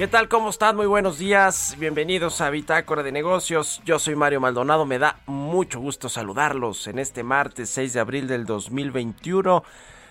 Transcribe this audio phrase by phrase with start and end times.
[0.00, 0.28] ¿Qué tal?
[0.28, 0.76] ¿Cómo están?
[0.76, 1.76] Muy buenos días.
[1.78, 3.82] Bienvenidos a Bitácora de Negocios.
[3.84, 4.86] Yo soy Mario Maldonado.
[4.86, 9.62] Me da mucho gusto saludarlos en este martes 6 de abril del 2021.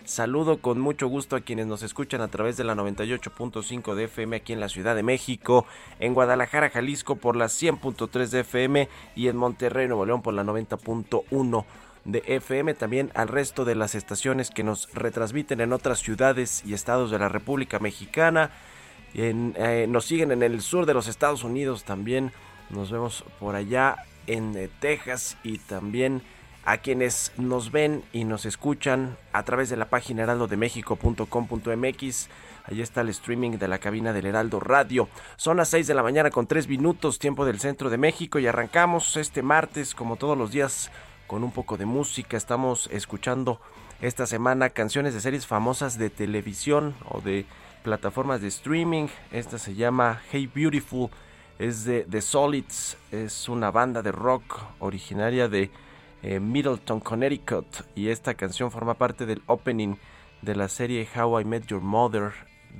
[0.05, 4.35] Saludo con mucho gusto a quienes nos escuchan a través de la 98.5 de FM
[4.35, 5.65] aquí en la Ciudad de México,
[5.99, 10.43] en Guadalajara, Jalisco por la 100.3 de FM y en Monterrey, Nuevo León por la
[10.43, 11.65] 90.1
[12.05, 16.75] de FM, también al resto de las estaciones que nos retransmiten en otras ciudades y
[16.75, 18.51] estados de la República Mexicana
[19.13, 22.31] eh, nos siguen en el sur de los Estados Unidos también.
[22.69, 23.95] Nos vemos por allá
[24.27, 26.21] en eh, Texas y también
[26.65, 32.29] a quienes nos ven y nos escuchan a través de la página heraldodemexico.com.mx.
[32.65, 35.09] Allí está el streaming de la cabina del Heraldo Radio.
[35.37, 38.45] Son las 6 de la mañana con 3 minutos, tiempo del centro de México, y
[38.45, 40.91] arrancamos este martes, como todos los días,
[41.25, 42.37] con un poco de música.
[42.37, 43.59] Estamos escuchando
[44.01, 47.47] esta semana canciones de series famosas de televisión o de
[47.83, 49.07] plataformas de streaming.
[49.31, 51.09] Esta se llama Hey Beautiful,
[51.57, 55.71] es de The Solids, es una banda de rock originaria de
[56.21, 57.65] eh, Middleton, Connecticut.
[57.95, 59.95] Y esta canción forma parte del opening
[60.41, 62.31] de la serie How I Met Your Mother,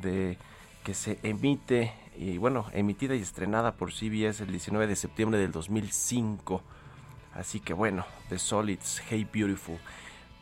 [0.02, 0.38] de,
[0.84, 5.52] que se emite, y bueno, emitida y estrenada por CBS el 19 de septiembre del
[5.52, 6.62] 2005.
[7.34, 9.78] Así que bueno, The Solids, Hey Beautiful.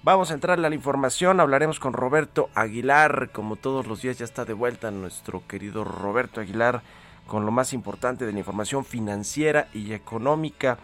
[0.07, 4.23] Vamos a entrarle a la información, hablaremos con Roberto Aguilar, como todos los días ya
[4.23, 6.81] está de vuelta nuestro querido Roberto Aguilar
[7.27, 10.77] con lo más importante de la información financiera y económica.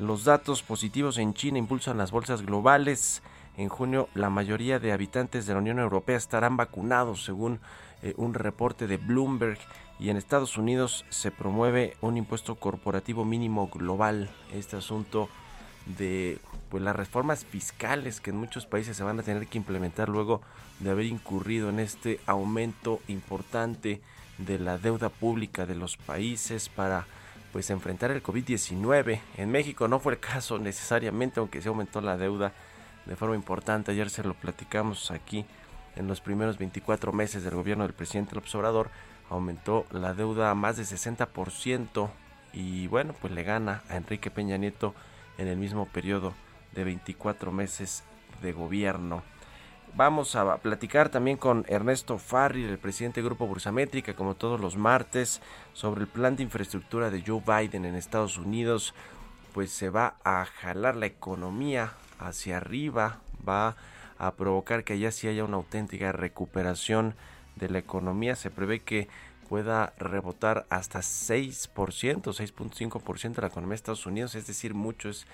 [0.00, 3.22] Los datos positivos en China impulsan las bolsas globales.
[3.58, 7.60] En junio la mayoría de habitantes de la Unión Europea estarán vacunados según
[8.02, 9.58] eh, un reporte de Bloomberg
[10.00, 14.30] y en Estados Unidos se promueve un impuesto corporativo mínimo global.
[14.50, 15.28] Este asunto
[15.98, 16.38] de
[16.72, 20.40] pues las reformas fiscales que en muchos países se van a tener que implementar luego
[20.80, 24.00] de haber incurrido en este aumento importante
[24.38, 27.04] de la deuda pública de los países para
[27.52, 29.20] pues enfrentar el COVID-19.
[29.36, 32.54] En México no fue el caso necesariamente, aunque se aumentó la deuda
[33.04, 33.92] de forma importante.
[33.92, 35.44] Ayer se lo platicamos aquí
[35.94, 38.88] en los primeros 24 meses del gobierno del presidente López Obrador.
[39.28, 42.08] Aumentó la deuda a más de 60%
[42.54, 44.94] y bueno, pues le gana a Enrique Peña Nieto
[45.36, 46.32] en el mismo periodo
[46.74, 48.04] de 24 meses
[48.40, 49.22] de gobierno.
[49.94, 54.76] Vamos a platicar también con Ernesto Farri, el presidente del Grupo Bursamétrica, como todos los
[54.76, 55.42] martes,
[55.74, 58.94] sobre el plan de infraestructura de Joe Biden en Estados Unidos.
[59.52, 63.76] Pues se va a jalar la economía hacia arriba, va
[64.16, 67.14] a provocar que allá sí haya una auténtica recuperación
[67.56, 68.34] de la economía.
[68.34, 69.08] Se prevé que
[69.50, 71.68] pueda rebotar hasta 6%,
[72.22, 75.26] 6.5% de la economía de Estados Unidos, es decir, mucho es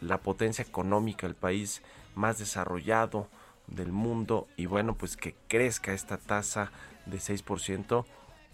[0.00, 1.82] la potencia económica, el país
[2.14, 3.28] más desarrollado
[3.66, 6.72] del mundo y bueno, pues que crezca esta tasa
[7.06, 8.04] de 6%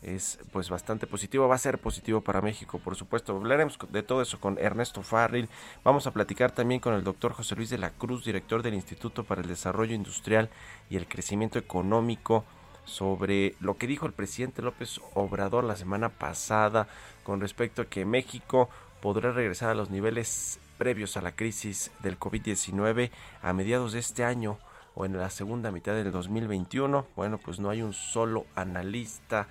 [0.03, 3.35] es pues bastante positivo, va a ser positivo para México, por supuesto.
[3.35, 5.49] Hablaremos de todo eso con Ernesto Farril.
[5.85, 9.25] Vamos a platicar también con el doctor José Luis de la Cruz, director del Instituto
[9.25, 10.51] para el Desarrollo Industrial
[10.91, 12.45] y el Crecimiento Económico
[12.85, 16.87] sobre lo que dijo el presidente López Obrador la semana pasada
[17.25, 18.69] con respecto a que México
[19.01, 23.11] podrá regresar a los niveles previos a la crisis del COVID-19
[23.43, 24.59] a mediados de este año.
[24.99, 27.07] o en la segunda mitad del 2021.
[27.17, 29.47] Bueno, pues no hay un solo analista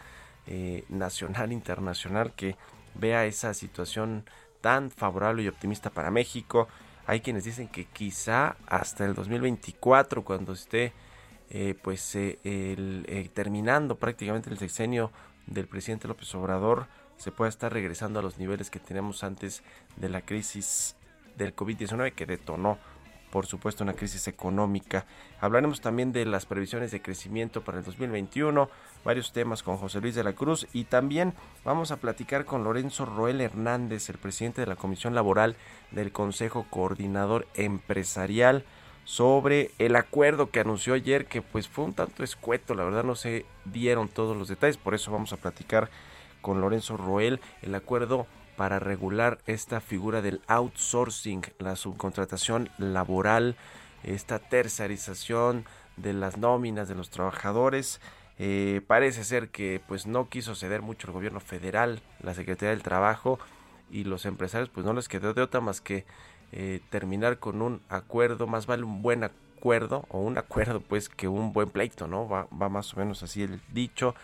[0.47, 2.55] eh, nacional, internacional que
[2.95, 4.25] vea esa situación
[4.61, 6.67] tan favorable y optimista para México.
[7.05, 10.93] Hay quienes dicen que quizá hasta el 2024, cuando esté
[11.51, 15.11] eh, pues el, terminando prácticamente el sexenio
[15.45, 16.87] del presidente López Obrador,
[17.17, 19.63] se pueda estar regresando a los niveles que tenemos antes
[19.95, 20.94] de la crisis
[21.37, 22.77] del COVID-19 que detonó
[23.35, 25.05] por supuesto una crisis económica.
[25.41, 28.69] Hablaremos también de las previsiones de crecimiento para el 2021,
[29.03, 31.33] varios temas con José Luis de la Cruz y también
[31.65, 35.57] vamos a platicar con Lorenzo Roel Hernández, el presidente de la Comisión Laboral
[35.91, 38.63] del Consejo Coordinador Empresarial
[39.03, 43.15] sobre el acuerdo que anunció ayer que pues fue un tanto escueto, la verdad no
[43.15, 45.89] se dieron todos los detalles, por eso vamos a platicar
[46.41, 53.55] con Lorenzo Roel el acuerdo para regular esta figura del outsourcing, la subcontratación laboral,
[54.03, 55.65] esta tercerización
[55.97, 58.01] de las nóminas de los trabajadores.
[58.37, 62.83] Eh, parece ser que pues no quiso ceder mucho el gobierno federal, la Secretaría del
[62.83, 63.39] Trabajo
[63.89, 66.05] y los empresarios pues no les quedó de otra más que
[66.51, 71.27] eh, terminar con un acuerdo, más vale un buen acuerdo o un acuerdo pues que
[71.27, 72.27] un buen pleito, ¿no?
[72.27, 74.15] Va, va más o menos así el dicho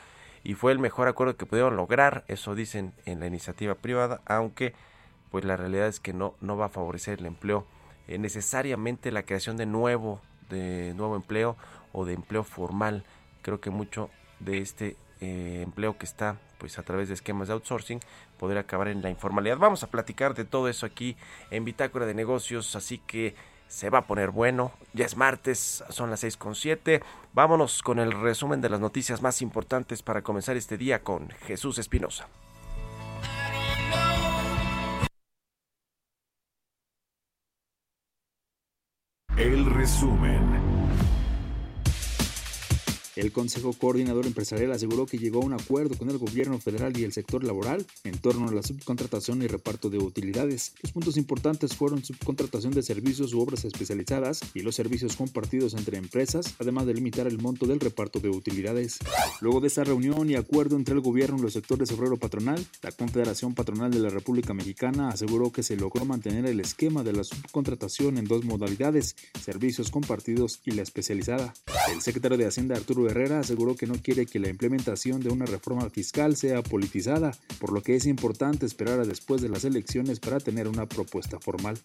[0.43, 4.73] y fue el mejor acuerdo que pudieron lograr, eso dicen en la iniciativa privada, aunque
[5.29, 7.65] pues la realidad es que no, no va a favorecer el empleo,
[8.07, 11.55] eh, necesariamente la creación de nuevo, de nuevo empleo
[11.93, 13.03] o de empleo formal.
[13.41, 14.09] Creo que mucho
[14.39, 17.99] de este eh, empleo que está pues a través de esquemas de outsourcing
[18.37, 19.57] podría acabar en la informalidad.
[19.57, 21.15] Vamos a platicar de todo eso aquí
[21.49, 23.35] en Bitácora de Negocios, así que
[23.71, 24.73] se va a poner bueno.
[24.93, 27.01] Ya es martes, son las seis con siete.
[27.33, 31.77] Vámonos con el resumen de las noticias más importantes para comenzar este día con Jesús
[31.77, 32.27] Espinosa.
[39.37, 40.90] El resumen.
[43.15, 47.03] El Consejo Coordinador Empresarial aseguró que llegó a un acuerdo con el gobierno federal y
[47.03, 50.73] el sector laboral en torno a la subcontratación y reparto de utilidades.
[50.81, 55.97] Los puntos importantes fueron subcontratación de servicios u obras especializadas y los servicios compartidos entre
[55.97, 58.99] empresas, además de limitar el monto del reparto de utilidades.
[59.41, 62.93] Luego de esta reunión y acuerdo entre el gobierno y los sectores obrero patronal, la
[62.93, 67.25] Confederación Patronal de la República Mexicana aseguró que se logró mantener el esquema de la
[67.25, 71.53] subcontratación en dos modalidades, servicios compartidos y la especializada.
[71.91, 75.45] El secretario de Hacienda Arturo Herrera aseguró que no quiere que la implementación de una
[75.45, 80.19] reforma fiscal sea politizada, por lo que es importante esperar a después de las elecciones
[80.19, 81.79] para tener una propuesta formal.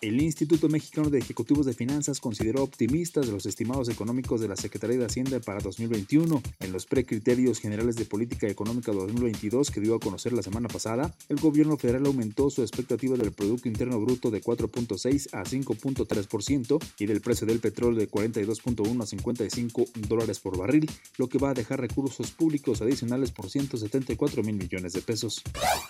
[0.00, 4.98] El Instituto Mexicano de Ejecutivos de Finanzas consideró optimistas los estimados económicos de la Secretaría
[4.98, 6.42] de Hacienda para 2021.
[6.60, 11.14] En los precriterios generales de política económica 2022 que dio a conocer la semana pasada,
[11.28, 17.06] el gobierno federal aumentó su expectativa del Producto Interno Bruto de 4.6 a 5.3% y
[17.06, 21.54] del precio del petróleo de 42.1 a 55 dólares por barril, lo que va a
[21.54, 25.42] dejar recursos públicos adicionales por 174 mil millones de pesos.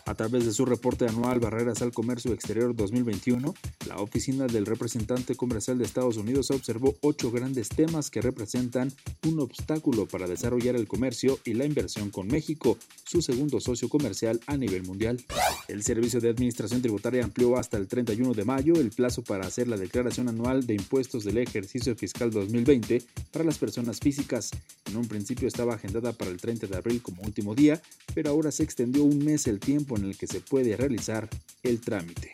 [0.06, 3.54] A través de su reporte anual Barreras al Comercio Exterior 2021,
[3.86, 8.92] la oficina del representante comercial de Estados Unidos observó ocho grandes temas que representan
[9.26, 14.40] un obstáculo para desarrollar el comercio y la inversión con México, su segundo socio comercial
[14.46, 15.22] a nivel mundial.
[15.68, 19.68] El Servicio de Administración Tributaria amplió hasta el 31 de mayo el plazo para hacer
[19.68, 23.02] la declaración anual de impuestos del ejercicio fiscal 2020
[23.32, 24.49] para las personas físicas
[24.86, 27.80] en un principio estaba agendada para el 30 de abril como último día,
[28.14, 31.28] pero ahora se extendió un mes el tiempo en el que se puede realizar
[31.62, 32.32] el trámite.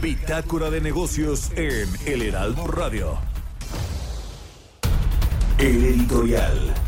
[0.00, 3.18] Bitácora de negocios en El Heraldo Radio.
[5.58, 6.87] El editorial.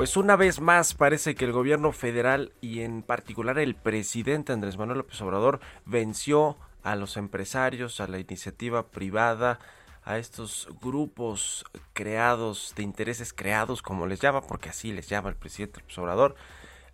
[0.00, 4.78] Pues una vez más parece que el gobierno federal y en particular el presidente Andrés
[4.78, 9.58] Manuel López Obrador venció a los empresarios, a la iniciativa privada,
[10.02, 15.36] a estos grupos creados, de intereses creados, como les llama, porque así les llama el
[15.36, 16.34] presidente López Obrador,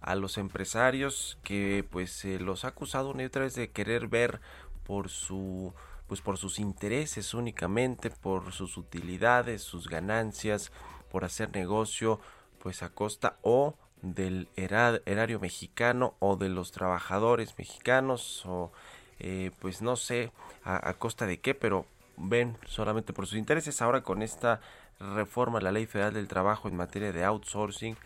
[0.01, 4.09] a los empresarios que pues se los ha acusado una y otra vez de querer
[4.09, 4.41] ver
[4.83, 5.73] por su
[6.09, 10.73] pues por sus intereses únicamente, por sus utilidades, sus ganancias,
[11.09, 12.19] por hacer negocio
[12.67, 18.73] pues a costa o del erario mexicano o de los trabajadores mexicanos o
[19.21, 20.33] eh, pues no sé
[20.65, 23.81] a, costa de qué, pero ven solamente por sus intereses.
[23.83, 24.61] Ahora con esta
[24.99, 27.97] reforma a la ley federal del trabajo en materia de outsourcing,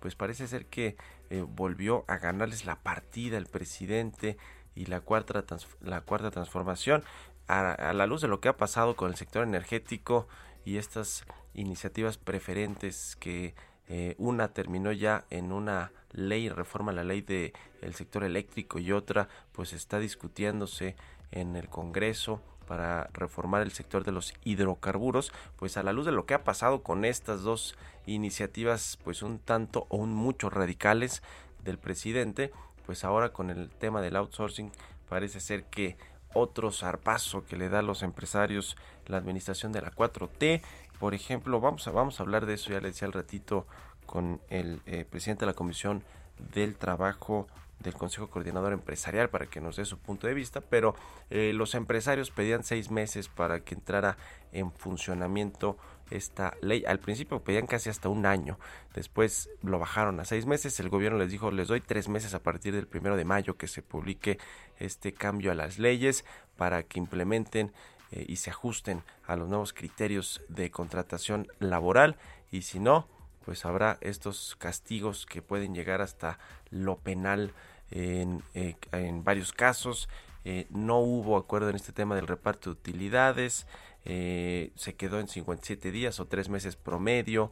[0.00, 0.98] pues parece ser que
[1.30, 4.36] eh, volvió a ganarles la partida el presidente
[4.74, 5.42] y la cuarta,
[5.80, 7.04] la cuarta transformación
[7.48, 10.28] a, a la luz de lo que ha pasado con el sector energético
[10.66, 11.24] y estas
[11.54, 13.54] iniciativas preferentes que
[13.92, 18.92] Eh, una terminó ya en una ley, reforma la ley del el sector eléctrico y
[18.92, 20.94] otra pues está discutiéndose
[21.32, 26.12] en el Congreso para reformar el sector de los hidrocarburos, pues a la luz de
[26.12, 27.74] lo que ha pasado con estas dos
[28.06, 31.20] iniciativas pues un tanto o un mucho radicales
[31.64, 32.52] del presidente,
[32.86, 34.70] pues ahora con el tema del outsourcing
[35.08, 35.96] parece ser que
[36.32, 40.62] otro zarpazo que le da a los empresarios la administración de la 4T.
[41.00, 43.66] Por ejemplo, vamos a, vamos a hablar de eso, ya le decía al ratito,
[44.04, 46.04] con el eh, presidente de la Comisión
[46.52, 47.46] del Trabajo
[47.78, 50.94] del Consejo Coordinador Empresarial para que nos dé su punto de vista, pero
[51.30, 54.18] eh, los empresarios pedían seis meses para que entrara
[54.52, 55.78] en funcionamiento
[56.10, 56.84] esta ley.
[56.86, 58.58] Al principio pedían casi hasta un año,
[58.92, 60.78] después lo bajaron a seis meses.
[60.80, 63.68] El gobierno les dijo, les doy tres meses a partir del primero de mayo que
[63.68, 64.38] se publique
[64.78, 66.26] este cambio a las leyes
[66.56, 67.72] para que implementen
[68.12, 72.16] eh, y se ajusten a los nuevos criterios de contratación laboral
[72.50, 73.06] y si no,
[73.44, 76.38] pues habrá estos castigos que pueden llegar hasta
[76.70, 77.52] lo penal
[77.90, 80.08] en, eh, en varios casos.
[80.44, 83.66] Eh, no hubo acuerdo en este tema del reparto de utilidades,
[84.02, 87.50] se quedó en 57 días o tres meses promedio.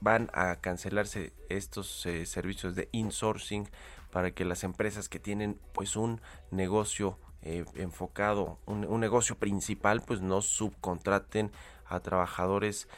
[0.00, 3.66] van a cancelarse estos servicios de insourcing
[4.10, 10.42] para que las empresas que tienen pues un negocio enfocado, un, negocio principal, pues no
[10.42, 11.50] subcontraten
[11.86, 12.88] a trabajadores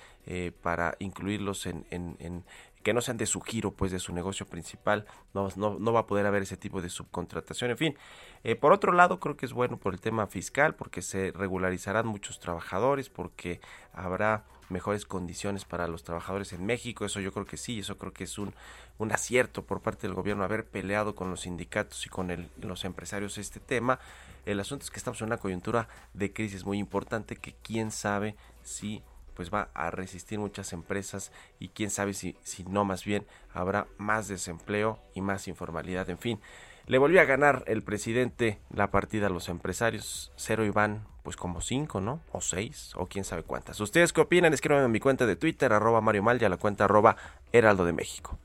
[0.63, 2.45] para incluirlos en, en,
[2.83, 6.07] que no sean de su giro, pues de su negocio principal, no, no, va a
[6.07, 7.97] poder haber ese tipo de subcontratación, en fin.
[8.45, 12.07] Eh, por otro lado, creo que es bueno por el tema fiscal, porque se regularizarán
[12.07, 13.61] muchos trabajadores, porque
[13.93, 18.13] habrá mejores condiciones para los trabajadores en México, eso yo creo que sí, eso creo
[18.13, 18.55] que es un,
[18.99, 22.85] un acierto por parte del gobierno haber peleado con los sindicatos y con el, los
[22.85, 24.01] empresarios este tema.
[24.45, 28.37] El asunto es que estamos en una coyuntura de crisis muy importante que quién sabe
[28.63, 29.03] si
[29.35, 33.87] pues va a resistir muchas empresas y quién sabe si, si no más bien habrá
[33.97, 36.11] más desempleo y más informalidad.
[36.11, 36.41] En fin,
[36.87, 40.33] le volvió a ganar el presidente la partida a los empresarios.
[40.37, 42.21] Cero y van pues como cinco, ¿no?
[42.33, 43.81] O seis, o quién sabe cuántas.
[43.81, 44.53] ¿Ustedes qué opinan?
[44.53, 47.17] Escríbanme en mi cuenta de Twitter, arroba Mario Mal y a la cuenta arroba
[47.53, 48.39] Heraldo de México.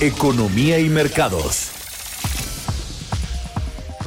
[0.00, 1.79] Economía y mercados.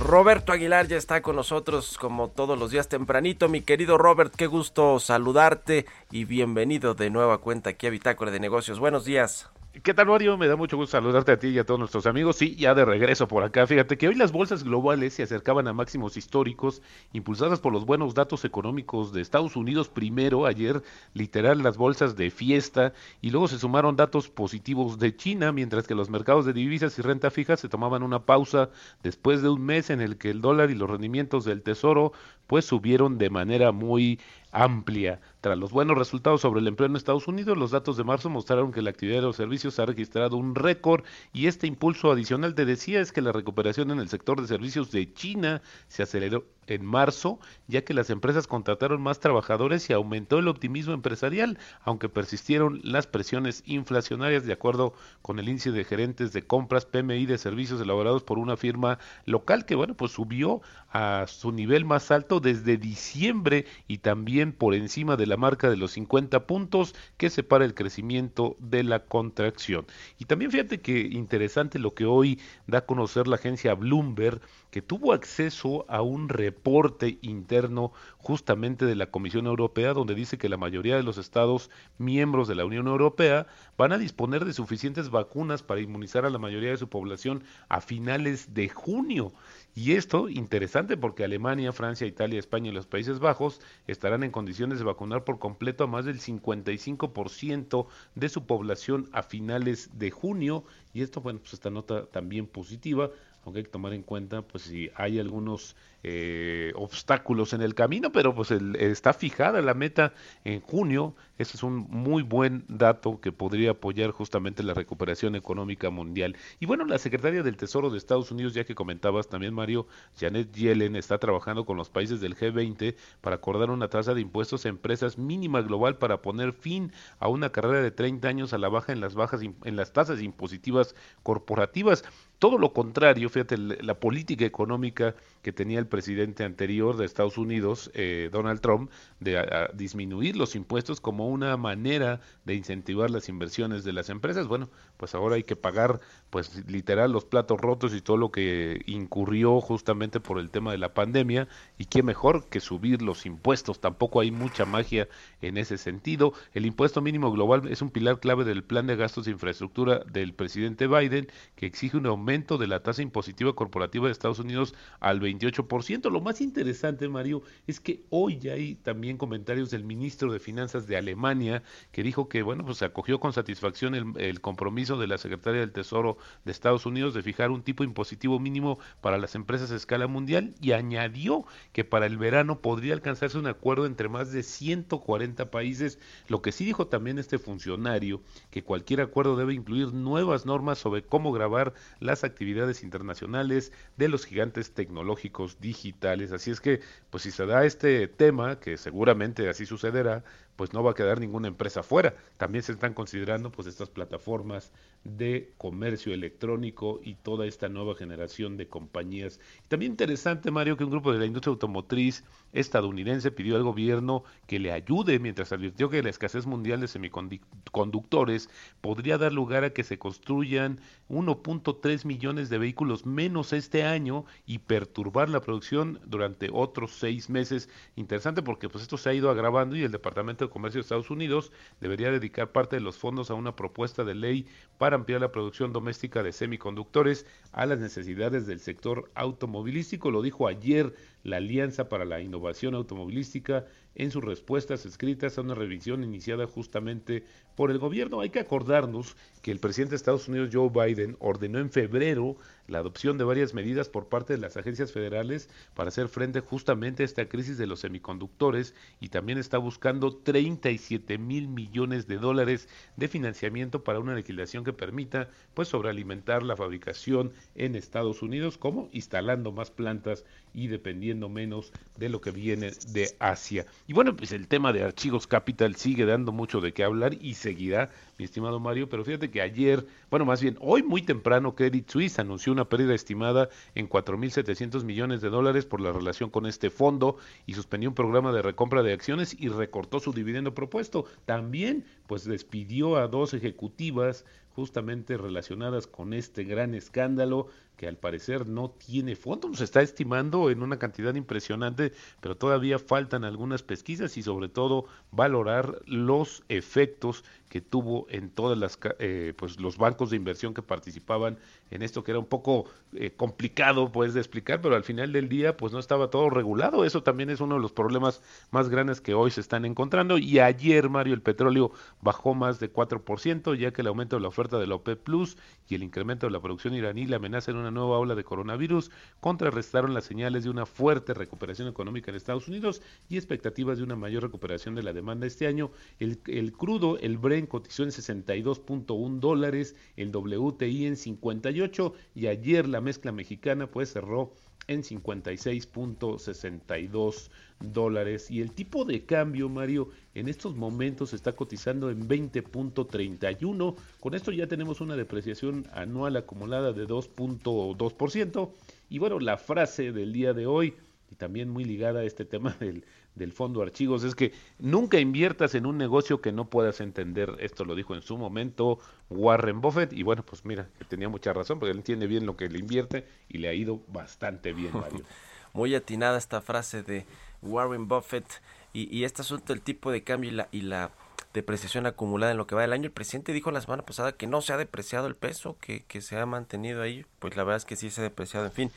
[0.03, 3.47] Roberto Aguilar ya está con nosotros como todos los días tempranito.
[3.47, 8.41] Mi querido Robert, qué gusto saludarte y bienvenido de nueva cuenta aquí a Bitácora de
[8.41, 8.79] Negocios.
[8.79, 9.49] Buenos días.
[9.81, 10.37] ¿Qué tal, Mario?
[10.37, 12.35] Me da mucho gusto saludarte a ti y a todos nuestros amigos.
[12.35, 13.65] Sí, ya de regreso por acá.
[13.65, 18.13] Fíjate que hoy las bolsas globales se acercaban a máximos históricos, impulsadas por los buenos
[18.13, 20.83] datos económicos de Estados Unidos primero, ayer
[21.15, 25.95] literal las bolsas de fiesta, y luego se sumaron datos positivos de China, mientras que
[25.95, 28.69] los mercados de divisas y renta fija se tomaban una pausa
[29.01, 32.13] después de un mes en el que el dólar y los rendimientos del tesoro
[32.45, 34.19] pues subieron de manera muy
[34.51, 35.19] amplia.
[35.43, 38.71] Tras los buenos resultados sobre el empleo en Estados Unidos, los datos de marzo mostraron
[38.71, 42.63] que la actividad de los servicios ha registrado un récord y este impulso adicional te
[42.63, 46.85] decía es que la recuperación en el sector de servicios de China se aceleró en
[46.85, 52.79] marzo, ya que las empresas contrataron más trabajadores y aumentó el optimismo empresarial, aunque persistieron
[52.83, 57.81] las presiones inflacionarias de acuerdo con el índice de gerentes de compras PMI de servicios
[57.81, 62.77] elaborados por una firma local que bueno, pues subió a su nivel más alto desde
[62.77, 67.73] diciembre y también por encima de la marca de los 50 puntos que separa el
[67.73, 69.85] crecimiento de la contracción.
[70.19, 74.81] Y también fíjate que interesante lo que hoy da a conocer la agencia Bloomberg que
[74.81, 80.57] tuvo acceso a un reporte interno justamente de la Comisión Europea donde dice que la
[80.57, 83.45] mayoría de los estados miembros de la Unión Europea
[83.77, 87.81] van a disponer de suficientes vacunas para inmunizar a la mayoría de su población a
[87.81, 89.33] finales de junio.
[89.75, 94.77] Y esto interesante porque Alemania, Francia, Italia, España y los Países Bajos estarán en condiciones
[94.77, 100.63] de vacunar por completo a más del 55% de su población a finales de junio.
[100.93, 103.09] Y esto, bueno, pues esta nota también positiva
[103.45, 108.11] aunque hay que tomar en cuenta pues si hay algunos eh, obstáculos en el camino,
[108.11, 110.13] pero pues está fijada la meta
[110.43, 111.15] en junio.
[111.43, 116.37] Ese es un muy buen dato que podría apoyar justamente la recuperación económica mundial.
[116.61, 119.85] Y bueno, la secretaria del Tesoro de Estados Unidos, ya que comentabas también, Mario,
[120.17, 124.65] Janet Yellen, está trabajando con los países del G20 para acordar una tasa de impuestos
[124.65, 128.69] a empresas mínima global para poner fin a una carrera de 30 años a la
[128.69, 132.05] baja en las bajas en las tasas impositivas corporativas.
[132.39, 137.91] Todo lo contrario, fíjate, la política económica que tenía el presidente anterior de Estados Unidos,
[137.93, 143.93] eh, Donald Trump, de disminuir los impuestos como una manera de incentivar las inversiones de
[143.93, 144.47] las empresas.
[144.47, 144.69] Bueno,
[145.03, 149.59] pues ahora hay que pagar, pues literal, los platos rotos y todo lo que incurrió
[149.59, 151.49] justamente por el tema de la pandemia.
[151.77, 153.81] Y qué mejor que subir los impuestos.
[153.81, 155.09] Tampoco hay mucha magia
[155.41, 156.31] en ese sentido.
[156.53, 160.33] El impuesto mínimo global es un pilar clave del plan de gastos de infraestructura del
[160.33, 165.19] presidente Biden, que exige un aumento de la tasa impositiva corporativa de Estados Unidos al
[165.19, 166.09] 28%.
[166.09, 170.95] Lo más interesante, Mario, es que hoy hay también comentarios del ministro de Finanzas de
[170.95, 175.61] Alemania que dijo que, bueno, pues acogió con satisfacción el, el compromiso de la secretaria
[175.61, 179.75] del Tesoro de Estados Unidos de fijar un tipo impositivo mínimo para las empresas a
[179.75, 184.43] escala mundial y añadió que para el verano podría alcanzarse un acuerdo entre más de
[184.43, 185.99] 140 países.
[186.27, 188.21] Lo que sí dijo también este funcionario,
[188.51, 194.25] que cualquier acuerdo debe incluir nuevas normas sobre cómo grabar las actividades internacionales de los
[194.25, 196.31] gigantes tecnológicos digitales.
[196.31, 200.23] Así es que, pues si se da este tema, que seguramente así sucederá,
[200.55, 202.15] pues no va a quedar ninguna empresa fuera.
[202.37, 204.71] También se están considerando pues estas plataformas
[205.03, 209.39] de comercio electrónico y toda esta nueva generación de compañías.
[209.67, 214.59] También interesante, Mario, que un grupo de la industria automotriz estadounidense pidió al gobierno que
[214.59, 218.49] le ayude mientras advirtió que la escasez mundial de semiconductores
[218.81, 220.79] podría dar lugar a que se construyan
[221.09, 227.69] 1.3 millones de vehículos menos este año y perturbar la producción durante otros seis meses.
[227.95, 231.09] Interesante porque pues esto se ha ido agravando y el Departamento de Comercio de Estados
[231.09, 234.47] Unidos debería dedicar parte de los fondos a una propuesta de ley
[234.77, 240.11] para ampliar la producción doméstica de semiconductores a las necesidades del sector automovilístico.
[240.11, 245.55] Lo dijo ayer la Alianza para la Innovación Automovilística en sus respuestas escritas a una
[245.55, 247.23] revisión iniciada justamente
[247.55, 248.21] por el gobierno.
[248.21, 252.79] Hay que acordarnos que el presidente de Estados Unidos, Joe Biden, ordenó en febrero la
[252.79, 257.05] adopción de varias medidas por parte de las agencias federales para hacer frente justamente a
[257.05, 263.07] esta crisis de los semiconductores y también está buscando 37 mil millones de dólares de
[263.07, 269.51] financiamiento para una legislación que permita pues sobrealimentar la fabricación en Estados Unidos como instalando
[269.51, 273.65] más plantas y dependiendo menos de lo que viene de Asia.
[273.85, 277.33] Y bueno, pues el tema de Archivos Capital sigue dando mucho de qué hablar y
[277.33, 281.89] seguirá, mi estimado Mario, pero fíjate que ayer, bueno, más bien hoy muy temprano Credit
[281.89, 286.69] Suisse anunció una pérdida estimada en 4.700 millones de dólares por la relación con este
[286.69, 291.03] fondo y suspendió un programa de recompra de acciones y recortó su dividendo propuesto.
[291.25, 294.23] También, pues despidió a dos ejecutivas
[294.55, 300.49] justamente relacionadas con este gran escándalo que al parecer no tiene fondo, se está estimando
[300.49, 307.23] en una cantidad impresionante, pero todavía faltan algunas pesquisas y sobre todo valorar los efectos
[307.49, 311.37] que tuvo en todas las eh, pues los bancos de inversión que participaban
[311.69, 315.29] en esto que era un poco eh, complicado pues de explicar pero al final del
[315.29, 316.83] día pues no estaba todo regulado.
[316.83, 320.17] Eso también es uno de los problemas más grandes que hoy se están encontrando.
[320.17, 324.29] Y ayer Mario el petróleo bajó más de 4% ya que el aumento de la
[324.29, 325.37] oferta de la OPEP Plus
[325.69, 328.91] y el incremento de la producción iraní la amenaza en una nueva ola de coronavirus
[329.19, 333.95] contrarrestaron las señales de una fuerte recuperación económica en Estados Unidos y expectativas de una
[333.95, 335.71] mayor recuperación de la demanda este año.
[335.99, 342.67] El, el crudo el Brent cotizó en 62.1 dólares, el WTI en 58 y ayer
[342.67, 344.33] la mezcla mexicana pues cerró
[344.67, 348.29] en 56.62 dólares.
[348.29, 354.31] Y el tipo de cambio Mario en estos momentos está cotizando en 20.31 con esto
[354.31, 358.51] ya tenemos una depreciación anual acumulada de 2.2%
[358.89, 360.75] y bueno la frase del día de hoy
[361.11, 365.55] y también muy ligada a este tema del, del fondo Archivos es que nunca inviertas
[365.55, 367.35] en un negocio que no puedas entender.
[367.39, 371.33] Esto lo dijo en su momento Warren Buffett y bueno, pues mira, que tenía mucha
[371.33, 374.71] razón porque él entiende bien lo que le invierte y le ha ido bastante bien,
[374.73, 375.03] Mario.
[375.53, 377.05] Muy atinada esta frase de
[377.43, 378.25] Warren Buffett
[378.73, 380.91] y, y este asunto del tipo de cambio y la, y la
[381.33, 382.85] depreciación acumulada en lo que va del año.
[382.85, 386.01] El presidente dijo la semana pasada que no se ha depreciado el peso, que, que
[386.01, 387.05] se ha mantenido ahí.
[387.19, 388.45] Pues la verdad es que sí se ha depreciado.
[388.45, 388.71] En fin,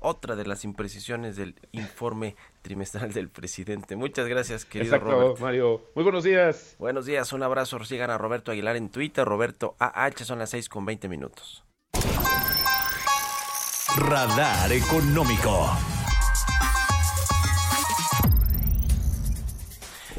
[0.00, 3.96] otra de las imprecisiones del informe trimestral del presidente.
[3.96, 5.82] Muchas gracias, querido Exacto, Mario.
[5.94, 6.76] Muy buenos días.
[6.78, 7.82] Buenos días, un abrazo.
[7.84, 11.64] Sigan a Roberto Aguilar en Twitter, Roberto AH, son las 6 con 20 minutos.
[13.96, 15.70] Radar Económico.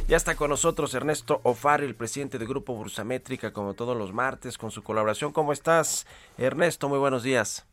[0.08, 4.58] Ya está con nosotros Ernesto Ofario, el presidente del Grupo Bursamétrica, como todos los martes,
[4.58, 5.32] con su colaboración.
[5.32, 6.06] ¿Cómo estás,
[6.38, 6.90] Ernesto?
[6.90, 7.66] Muy buenos días.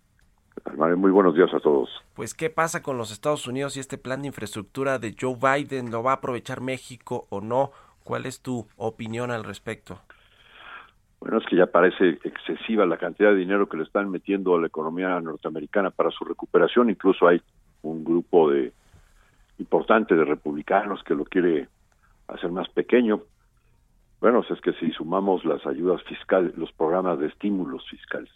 [0.76, 1.88] Muy buenos días a todos.
[2.14, 5.90] Pues, ¿qué pasa con los Estados Unidos y este plan de infraestructura de Joe Biden?
[5.90, 7.70] ¿Lo va a aprovechar México o no?
[8.04, 10.00] ¿Cuál es tu opinión al respecto?
[11.20, 14.60] Bueno, es que ya parece excesiva la cantidad de dinero que le están metiendo a
[14.60, 16.90] la economía norteamericana para su recuperación.
[16.90, 17.42] Incluso hay
[17.82, 18.72] un grupo de
[19.58, 21.68] importante de republicanos que lo quiere
[22.28, 23.22] hacer más pequeño.
[24.20, 28.30] Bueno, es que si sumamos las ayudas fiscales, los programas de estímulos fiscales,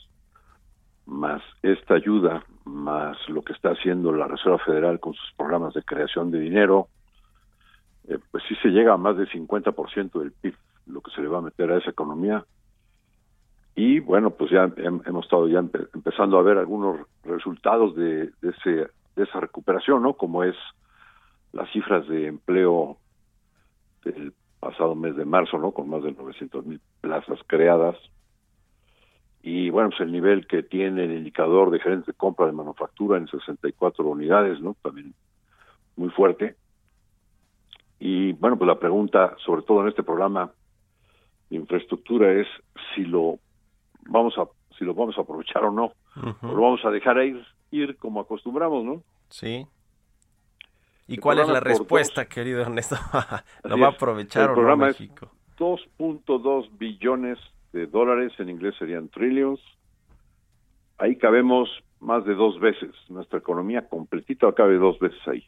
[1.12, 5.82] más esta ayuda, más lo que está haciendo la Reserva Federal con sus programas de
[5.82, 6.88] creación de dinero,
[8.08, 10.54] eh, pues sí se llega a más del 50% del PIB,
[10.86, 12.44] lo que se le va a meter a esa economía.
[13.74, 19.22] Y bueno, pues ya hemos estado ya empezando a ver algunos resultados de, ese, de
[19.22, 20.14] esa recuperación, ¿no?
[20.14, 20.56] Como es
[21.52, 22.98] las cifras de empleo
[24.04, 25.72] del pasado mes de marzo, ¿no?
[25.72, 27.96] Con más de 900 mil plazas creadas.
[29.42, 33.18] Y bueno, pues el nivel que tiene el indicador de gerentes de compra de manufactura
[33.18, 34.76] en 64 unidades, ¿no?
[34.82, 35.14] También
[35.96, 36.54] muy fuerte.
[37.98, 40.52] Y bueno, pues la pregunta, sobre todo en este programa
[41.50, 42.46] de infraestructura, es
[42.94, 43.38] si lo
[44.06, 44.46] vamos a
[44.78, 48.20] si lo vamos a aprovechar o no, o lo vamos a dejar ir, ir como
[48.20, 49.02] acostumbramos, ¿no?
[49.28, 49.66] Sí.
[51.06, 52.96] ¿Y cuál es la respuesta, querido Ernesto?
[53.64, 55.30] ¿Lo va a aprovechar o no México?
[55.58, 57.38] 2.2 billones
[57.72, 59.60] de dólares, en inglés serían trillions.
[60.98, 61.68] Ahí cabemos
[62.00, 62.90] más de dos veces.
[63.08, 65.44] Nuestra economía completita cabe dos veces ahí.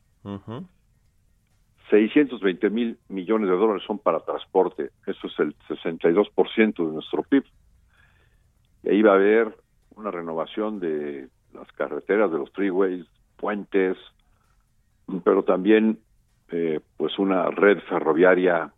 [1.90, 4.90] 620 mil millones de dólares son para transporte.
[5.06, 7.44] Eso es el 62% de nuestro PIB.
[8.84, 9.56] Y ahí va a haber
[9.96, 13.06] una renovación de las carreteras, de los freeways,
[13.36, 13.96] puentes,
[15.22, 15.98] pero también
[16.50, 18.72] eh, pues una red ferroviaria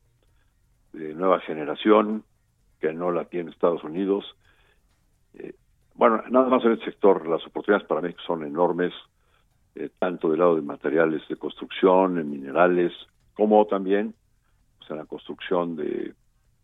[0.92, 2.24] de nueva generación
[2.80, 4.24] que no la tiene Estados Unidos.
[5.34, 5.54] Eh,
[5.94, 8.92] bueno, nada más en el sector las oportunidades para México son enormes,
[9.74, 12.92] eh, tanto del lado de materiales de construcción, en minerales,
[13.34, 14.14] como también
[14.78, 16.14] pues, en la construcción de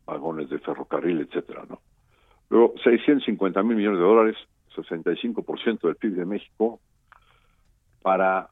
[0.05, 1.81] vagones de ferrocarril, etcétera, ¿no?
[2.51, 4.37] Luego, 650 mil millones de dólares,
[4.77, 6.81] 65% del PIB de México,
[8.03, 8.51] para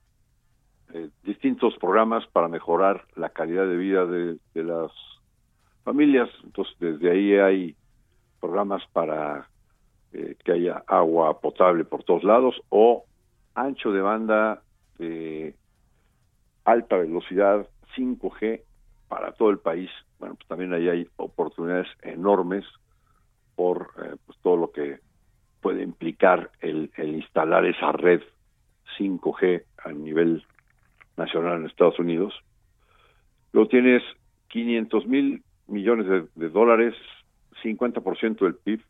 [0.94, 4.90] eh, distintos programas para mejorar la calidad de vida de, las
[5.84, 6.28] familias.
[6.44, 7.76] Entonces, desde ahí hay
[8.40, 9.48] programas para
[10.12, 13.04] eh, que haya agua potable por todos lados o
[13.54, 14.62] ancho de banda
[14.98, 15.54] de
[16.64, 18.62] alta velocidad 5G
[19.08, 19.90] para todo el país.
[20.18, 22.64] Bueno, pues también ahí hay oportunidades enormes
[23.56, 25.00] por eh, pues todo lo que
[25.60, 28.22] puede implicar el, el instalar esa red
[28.98, 30.44] 5G a nivel
[31.16, 32.34] nacional en Estados Unidos.
[33.52, 34.02] Luego tienes
[34.48, 36.94] 500 mil millones de, dólares,
[37.62, 38.83] 50% del PIB,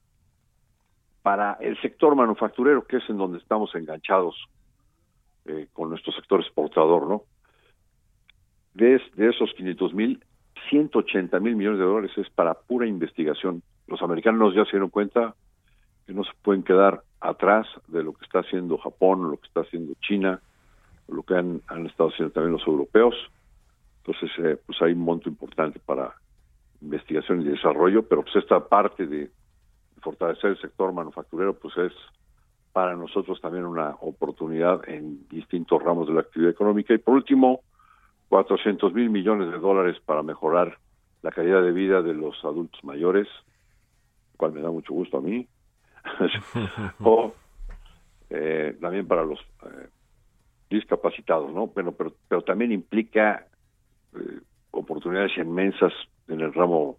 [1.23, 4.37] para el sector manufacturero, que es en donde estamos enganchados
[5.45, 7.23] eh, con nuestro sector exportador, ¿no?
[8.75, 10.25] De, de esos 500 mil,
[10.71, 13.63] 180 mil millones de dólares es para pura investigación.
[13.87, 15.35] Los americanos ya se dieron cuenta
[16.07, 19.61] que no se pueden quedar atrás de lo que está haciendo Japón, lo que está
[19.61, 20.41] haciendo China,
[21.09, 23.15] lo que han, estado haciendo también los europeos.
[23.99, 26.15] Entonces, eh, pues hay un monto importante para
[26.83, 29.31] investigación y desarrollo, pero pues esta parte de
[30.01, 31.93] fortalecer el sector manufacturero, pues es
[32.73, 36.95] para nosotros también una oportunidad en distintos ramos de la actividad económica.
[36.95, 37.61] Y por último,
[38.29, 40.79] 400 mil millones de dólares para mejorar
[41.23, 43.29] la calidad de vida de los adultos mayores,
[44.37, 45.47] cual me da mucho gusto a mí,
[47.01, 47.35] o
[48.31, 49.89] eh, también para los eh,
[50.71, 51.67] discapacitados, ¿no?
[51.67, 53.47] Bueno, pero, pero también implica
[54.15, 54.41] eh,
[54.71, 55.93] oportunidades inmensas
[56.31, 56.97] en el ramo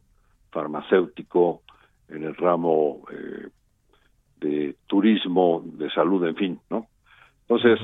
[0.52, 1.64] farmacéutico,
[2.10, 3.48] en el ramo eh,
[4.40, 6.88] de turismo, de salud, en fin, ¿no?
[7.48, 7.80] Entonces,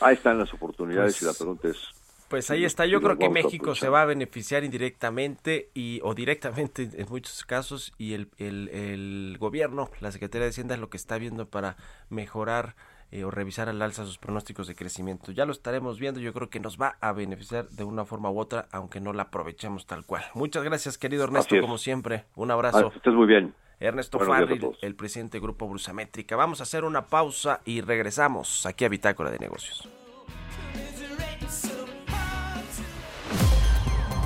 [0.00, 2.04] ahí están las oportunidades y la pues, pregunta es...
[2.28, 6.88] Pues ahí está, yo creo que México se va a beneficiar indirectamente y o directamente
[6.94, 10.96] en muchos casos y el, el, el gobierno, la Secretaría de Hacienda es lo que
[10.96, 11.76] está viendo para
[12.08, 12.74] mejorar
[13.10, 15.32] eh, o revisar al alza sus pronósticos de crecimiento.
[15.32, 18.38] Ya lo estaremos viendo, yo creo que nos va a beneficiar de una forma u
[18.38, 20.24] otra, aunque no la aprovechemos tal cual.
[20.34, 22.24] Muchas gracias, querido Ernesto, como siempre.
[22.34, 22.90] Un abrazo.
[22.92, 23.54] Ah, estés muy bien.
[23.80, 26.36] Ernesto Farril, el presidente del Grupo Brusamétrica.
[26.36, 29.88] Vamos a hacer una pausa y regresamos aquí a Bitácora de Negocios.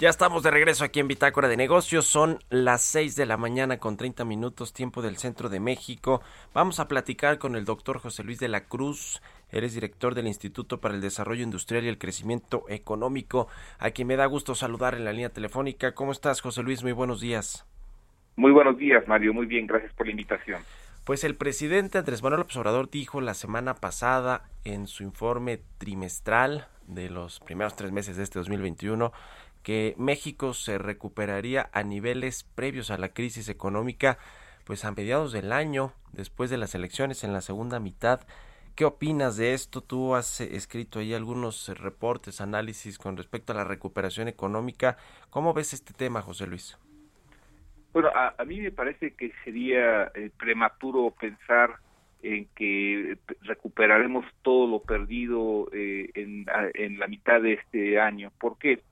[0.00, 2.06] Ya estamos de regreso aquí en Bitácora de Negocios.
[2.06, 6.22] Son las 6 de la mañana con 30 minutos, tiempo del centro de México.
[6.54, 9.20] Vamos a platicar con el doctor José Luis de la Cruz.
[9.52, 14.16] Eres director del Instituto para el Desarrollo Industrial y el Crecimiento Económico, a quien me
[14.16, 15.92] da gusto saludar en la línea telefónica.
[15.92, 16.82] ¿Cómo estás, José Luis?
[16.82, 17.66] Muy buenos días.
[18.36, 19.34] Muy buenos días, Mario.
[19.34, 20.62] Muy bien, gracias por la invitación.
[21.04, 26.68] Pues el presidente Andrés Manuel López Obrador dijo la semana pasada en su informe trimestral
[26.86, 29.12] de los primeros tres meses de este 2021
[29.62, 34.18] que México se recuperaría a niveles previos a la crisis económica,
[34.64, 38.20] pues a mediados del año, después de las elecciones en la segunda mitad.
[38.76, 39.82] ¿Qué opinas de esto?
[39.82, 44.96] Tú has escrito ahí algunos reportes, análisis con respecto a la recuperación económica.
[45.28, 46.78] ¿Cómo ves este tema, José Luis?
[47.92, 51.80] Bueno, a, mí me parece que sería eh, prematuro pensar
[52.22, 58.30] en que recuperaremos todo lo perdido eh, en, la mitad de este año.
[58.38, 58.82] ¿Por qué?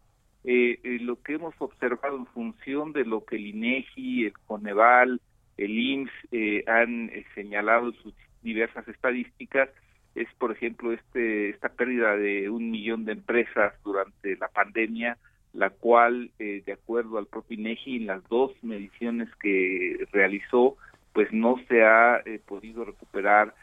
[0.44, 5.20] Eh, eh, lo que hemos observado en función de lo que el INEGI, el Coneval,
[5.58, 9.68] el IMSS eh, han eh, señalado en sus diversas estadísticas
[10.14, 15.18] es, por ejemplo, este esta pérdida de un millón de empresas durante la pandemia,
[15.52, 20.76] la cual, eh, de acuerdo al propio INEGI, en las dos mediciones que realizó,
[21.12, 23.54] pues no se ha podido recuperar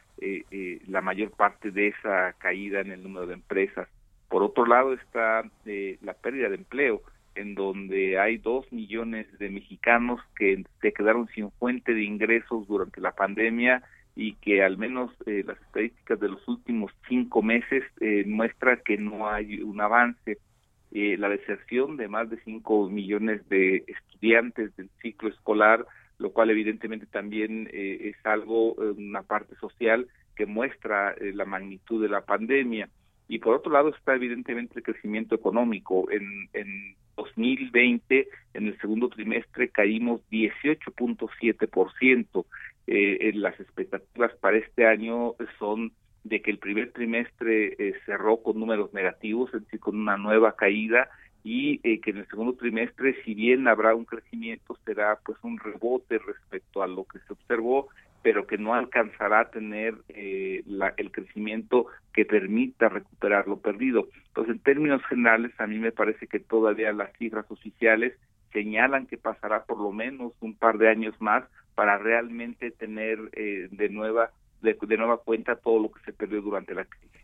[0.87, 3.87] la mayor parte de esa caída en el número de empresas.
[4.35, 7.01] Por otro lado está eh, la pérdida de empleo,
[7.35, 12.99] en donde hay dos millones de mexicanos que se quedaron sin fuente de ingresos durante
[12.99, 13.81] la pandemia
[14.13, 18.97] y que al menos eh, las estadísticas de los últimos cinco meses eh, muestra que
[18.97, 20.37] no hay un avance.
[20.91, 25.85] Eh, la deserción de más de cinco millones de estudiantes del ciclo escolar,
[26.17, 32.09] lo cual evidentemente también eh, es algo, una parte social que muestra la magnitud de
[32.09, 32.89] la pandemia
[33.27, 36.09] y por otro lado está evidentemente el crecimiento económico.
[36.11, 42.45] En, en 2020, en el segundo trimestre, caímos 18.7%.
[42.87, 45.91] Eh, las expectativas para este año son
[46.23, 50.55] de que el primer trimestre eh, cerró con números negativos, es decir, con una nueva
[50.55, 51.09] caída,
[51.43, 55.59] y eh, que en el segundo trimestre, si bien habrá un crecimiento, será pues un
[55.59, 57.89] rebote respecto a lo que se observó
[58.25, 64.07] pero que no alcanzará a tener eh, la, el crecimiento que permita recuperar lo perdido.
[64.29, 68.13] Entonces, en términos generales, a mí me parece que todavía las cifras oficiales
[68.51, 71.43] señalan que pasará por lo menos un par de años más
[71.75, 74.31] para realmente tener eh, de nueva
[74.63, 77.21] de, nueva cuenta todo lo que se perdió durante la crisis.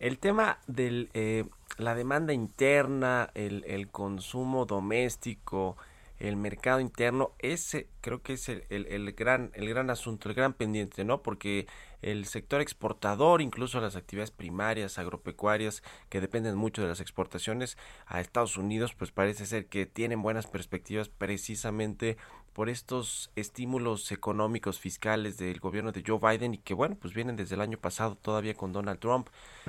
[0.00, 1.44] El tema de eh,
[1.78, 5.78] la demanda interna, el, el consumo doméstico,
[6.18, 10.52] el mercado interno, ese creo que es el, el, gran, el gran asunto, el gran
[10.52, 11.22] pendiente, ¿no?
[11.22, 11.66] Porque
[12.02, 17.76] el sector exportador, incluso las actividades primarias, agropecuarias, que dependen mucho de las exportaciones
[18.06, 22.16] a Estados Unidos, pues parece ser que tienen buenas perspectivas precisamente
[22.58, 27.36] por estos estímulos económicos fiscales del gobierno de Joe Biden y que bueno, pues vienen
[27.36, 29.28] desde el año pasado todavía con Donald Trump.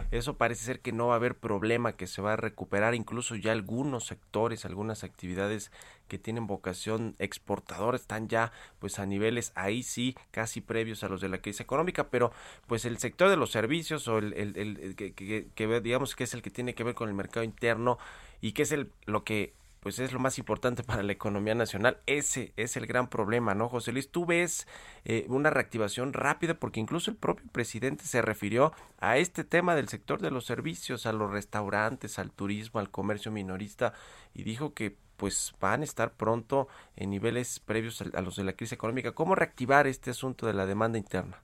[0.09, 3.35] Eso parece ser que no va a haber problema, que se va a recuperar incluso
[3.35, 5.71] ya algunos sectores, algunas actividades
[6.07, 11.21] que tienen vocación exportadora están ya pues a niveles ahí sí casi previos a los
[11.21, 12.31] de la crisis económica, pero
[12.65, 16.41] pues el sector de los servicios o el, el, que, que, digamos que es el
[16.41, 17.99] que tiene que ver con el mercado interno
[18.41, 21.97] y que es el lo que pues es lo más importante para la economía nacional.
[22.05, 24.11] Ese es el gran problema, ¿no, José Luis?
[24.11, 24.67] Tú ves
[25.05, 29.87] eh, una reactivación rápida porque incluso el propio presidente se refirió a este tema del
[29.87, 33.93] sector de los servicios, a los restaurantes, al turismo, al comercio minorista
[34.33, 38.53] y dijo que pues van a estar pronto en niveles previos a los de la
[38.53, 39.11] crisis económica.
[39.11, 41.37] ¿Cómo reactivar este asunto de la demanda interna?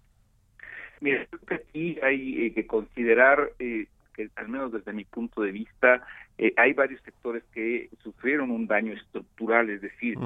[1.02, 6.08] Mira, aquí hay eh, que considerar eh, que al menos desde mi punto de vista,
[6.38, 10.18] eh, hay varios sectores que sufrieron un daño estructural, es decir,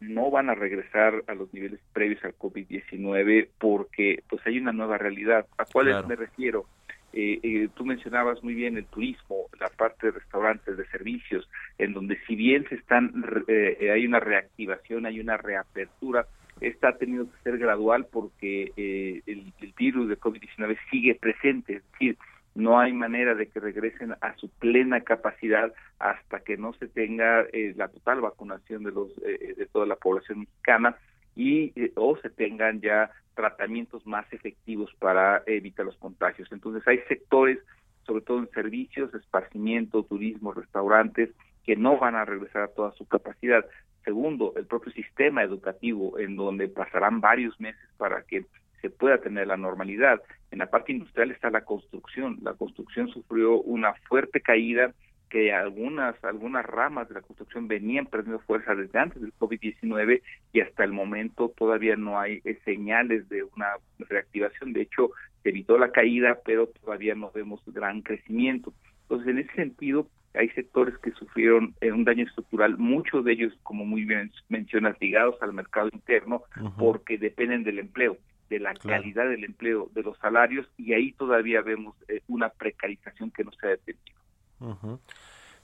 [0.00, 4.96] no van a regresar a los niveles previos al COVID-19 porque pues hay una nueva
[4.96, 5.46] realidad.
[5.58, 6.66] ¿A cuáles me refiero?
[7.12, 11.94] Eh, eh, tú mencionabas muy bien el turismo, la parte de restaurantes, de servicios, en
[11.94, 16.26] donde si bien se están, eh, hay una reactivación, hay una reapertura,
[16.60, 21.92] esta ha tenido que ser gradual porque el, el, virus de COVID-19 sigue presente, es
[21.92, 22.18] decir,
[22.58, 27.42] no hay manera de que regresen a su plena capacidad hasta que no se tenga
[27.52, 30.96] eh, la total vacunación de los eh, de toda la población mexicana
[31.36, 36.50] y eh, o se tengan ya tratamientos más efectivos para evitar los contagios.
[36.50, 37.60] Entonces hay sectores,
[38.04, 41.30] sobre todo en servicios, esparcimiento, turismo, restaurantes,
[41.64, 43.64] que no van a regresar a toda su capacidad.
[44.04, 48.46] Segundo, el propio sistema educativo, en donde pasarán varios meses para que
[48.80, 50.20] se pueda tener la normalidad.
[50.50, 52.38] En la parte industrial está la construcción.
[52.42, 54.92] La construcción sufrió una fuerte caída
[55.28, 60.60] que algunas algunas ramas de la construcción venían perdiendo fuerza desde antes del COVID-19 y
[60.60, 63.66] hasta el momento todavía no hay eh, señales de una
[63.98, 64.72] reactivación.
[64.72, 65.10] De hecho,
[65.42, 68.72] se evitó la caída, pero todavía no vemos gran crecimiento.
[69.02, 73.52] Entonces, en ese sentido, hay sectores que sufrieron eh, un daño estructural, muchos de ellos,
[73.62, 76.42] como muy bien mencionas, ligados al mercado interno,
[76.78, 78.16] porque dependen del empleo
[78.48, 83.30] de la calidad del empleo, de los salarios, y ahí todavía vemos eh, una precarización
[83.30, 85.00] que no se ha detenido.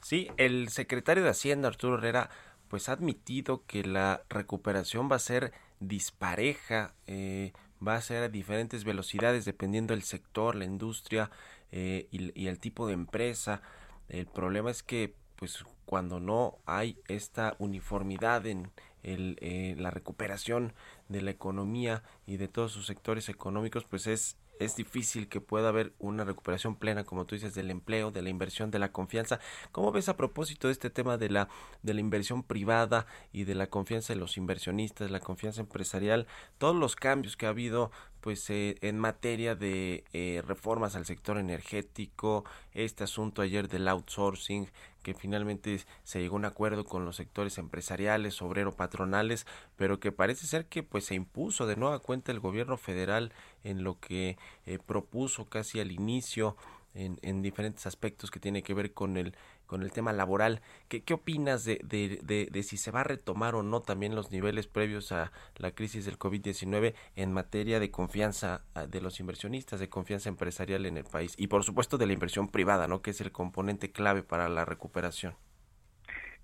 [0.01, 2.29] Sí, el secretario de Hacienda, Arturo Herrera,
[2.69, 7.53] pues ha admitido que la recuperación va a ser dispareja, eh,
[7.87, 11.31] va a ser a diferentes velocidades dependiendo del sector, la industria
[11.73, 13.63] eh, y, el tipo de empresa.
[14.09, 18.71] El problema es que, pues, cuando no hay esta uniformidad en
[19.05, 20.73] el, eh, la recuperación
[21.09, 25.69] de la economía y de todos sus sectores económicos, pues es es difícil que pueda
[25.69, 29.41] haber una recuperación plena, como tú dices, del empleo, de la inversión, de la confianza.
[29.73, 31.49] ¿Cómo ves a propósito de este tema de la,
[31.83, 36.27] de la inversión privada y de la confianza de los inversionistas, la confianza empresarial,
[36.59, 37.91] todos los cambios que ha habido
[38.21, 44.71] pues eh, en materia de eh, reformas al sector energético, este asunto ayer del outsourcing,
[45.05, 50.11] que finalmente se llegó a un acuerdo con los sectores empresariales, obrero patronales, pero que
[50.11, 54.37] parece ser que pues se impuso de nueva cuenta el gobierno federal en lo que
[54.67, 56.57] eh, propuso casi al inicio
[56.95, 59.35] en, en diferentes aspectos que tiene que ver con el
[59.67, 60.61] con el tema laboral.
[60.89, 64.31] ¿Qué, qué opinas de, de, de, si se va a retomar o no también los
[64.31, 69.81] niveles previos a la crisis del COVID-19 en materia de confianza ah, de los inversionistas,
[69.81, 73.03] de confianza empresarial en el país y por supuesto de la inversión privada, ¿no?
[73.03, 75.35] que es el componente clave para la recuperación?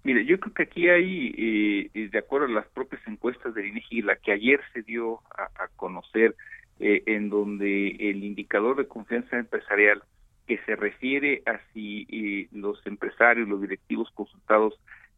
[0.02, 4.00] Mire, yo creo que aquí hay, eh, de acuerdo a las propias encuestas del INEGI,
[4.00, 6.34] la que ayer se dio a, conocer,
[6.78, 10.02] eh, en donde el indicador de confianza empresarial
[10.46, 14.74] que se refiere a si eh, los empresarios, los directivos consultados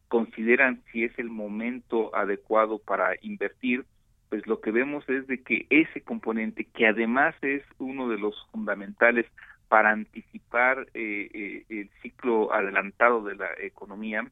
[0.07, 3.85] consideran si es el momento adecuado para invertir,
[4.29, 8.35] pues lo que vemos es de que ese componente, que además es uno de los
[8.51, 9.25] fundamentales
[9.69, 14.29] para anticipar eh, eh, el ciclo adelantado de la economía,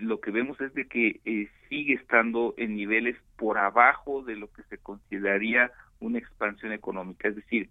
[0.00, 1.20] lo que vemos es de que
[1.68, 7.36] sigue estando en niveles por abajo de lo que se consideraría una expansión económica, es
[7.36, 7.68] decir,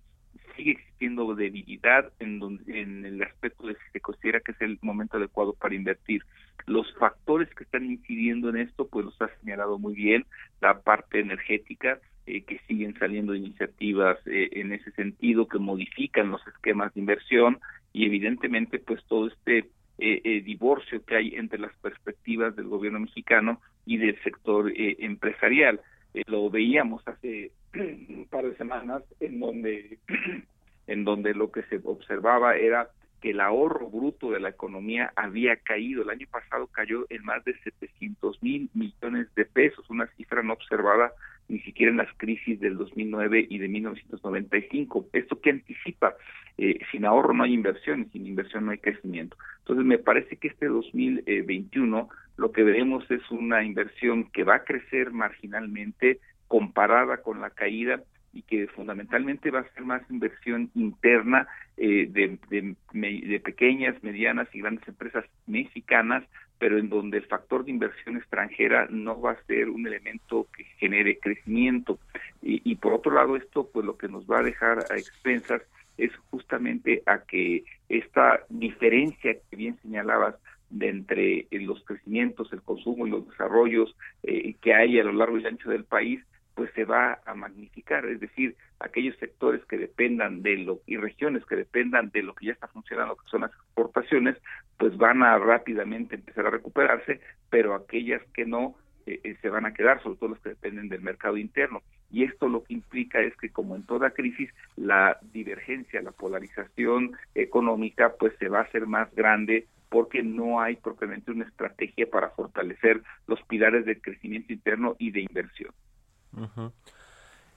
[0.60, 4.78] sigue existiendo debilidad en, donde, en el aspecto de si se considera que es el
[4.82, 6.24] momento adecuado para invertir.
[6.66, 10.26] Los factores que están incidiendo en esto, pues los ha señalado muy bien,
[10.60, 16.46] la parte energética, eh, que siguen saliendo iniciativas eh, en ese sentido, que modifican los
[16.48, 17.60] esquemas de inversión
[17.94, 23.62] y evidentemente pues todo este eh, divorcio que hay entre las perspectivas del gobierno mexicano
[23.86, 25.82] y del sector empresarial.
[26.28, 29.98] lo veíamos hace un par de semanas en donde
[30.88, 32.90] en donde lo que se observaba era
[33.22, 36.04] que el ahorro bruto de la economía había caído.
[36.04, 40.54] El año pasado cayó en más de 700 mil millones de pesos, una cifra no
[40.54, 41.12] observada
[41.48, 45.08] ni siquiera en las crisis del 2009 y de 1995.
[45.14, 46.16] Esto que anticipa,
[46.58, 49.36] eh, sin ahorro no hay inversión sin inversión no hay crecimiento.
[49.60, 54.64] Entonces me parece que este 2021 lo que veremos es una inversión que va a
[54.64, 56.20] crecer marginalmente,
[56.50, 62.38] comparada con la caída y que fundamentalmente va a ser más inversión interna eh, de,
[62.50, 66.24] de, pequeñas, medianas y grandes empresas mexicanas,
[66.58, 70.66] pero en donde el factor de inversión extranjera no va a ser un elemento que
[70.78, 72.00] genere crecimiento.
[72.42, 75.62] Y, por otro lado, esto pues lo que nos va a dejar a expensas
[75.98, 80.36] es justamente a que esta diferencia que bien señalabas
[80.70, 85.38] de entre los crecimientos, el consumo y los desarrollos eh, que hay a lo largo
[85.38, 86.22] y ancho del país,
[86.60, 91.46] pues se va a magnificar, es decir, aquellos sectores que dependan de lo y regiones
[91.46, 94.36] que dependan de lo que ya está funcionando, que son las exportaciones,
[94.78, 99.68] pues van a rápidamente empezar a recuperarse, pero aquellas que no eh, eh, se van
[99.68, 101.82] a quedar, sobre todo las que dependen del mercado interno.
[102.12, 107.14] Y esto lo que implica es que como en toda crisis, la divergencia, la polarización
[107.36, 112.32] económica, pues se va a hacer más grande porque no hay propiamente una estrategia para
[112.32, 115.72] fortalecer los pilares del crecimiento interno y de inversión.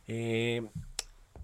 [0.07, 0.63] Eh,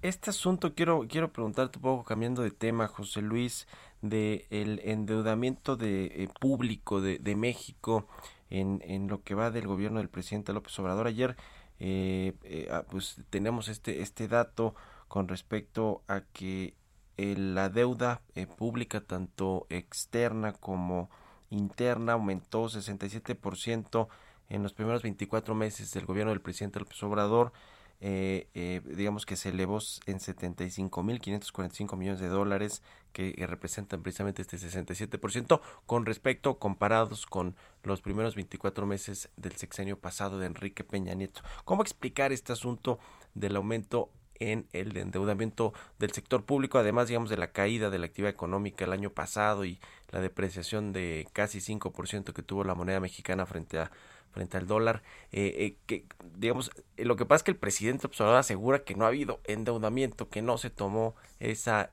[0.03, 3.67] este asunto quiero quiero preguntarte un poco cambiando de tema, José Luis,
[4.03, 8.07] de el endeudamiento de eh, público de, de México
[8.51, 11.07] en, en, lo que va del gobierno del presidente López Obrador.
[11.07, 11.37] Ayer
[11.81, 14.75] eh, ah, pues tenemos este este dato
[15.09, 16.75] con respecto a que
[17.17, 18.23] la deuda
[18.57, 21.11] pública tanto externa como
[21.51, 24.09] interna aumentó 67%
[24.49, 27.53] en los primeros 24 meses del gobierno del presidente López Obrador,
[28.01, 32.83] eh, eh, digamos que se elevó en 75.545 millones de dólares,
[33.13, 39.99] que representan precisamente este 67%, con respecto comparados con los primeros 24 meses del sexenio
[39.99, 41.43] pasado de Enrique Peña Nieto.
[41.65, 43.01] ¿Cómo explicar este asunto
[43.35, 48.07] del aumento en el endeudamiento del sector público, además, digamos, de la caída de la
[48.07, 49.81] actividad económica el año pasado y
[50.11, 53.91] la depreciación de casi 5% que tuvo la moneda mexicana frente a
[54.31, 55.03] frente al dólar.
[55.33, 56.05] Eh, eh, que,
[56.37, 59.41] digamos, eh, lo que pasa es que el presidente Observador asegura que no ha habido
[59.45, 61.93] endeudamiento, que no se tomó esa,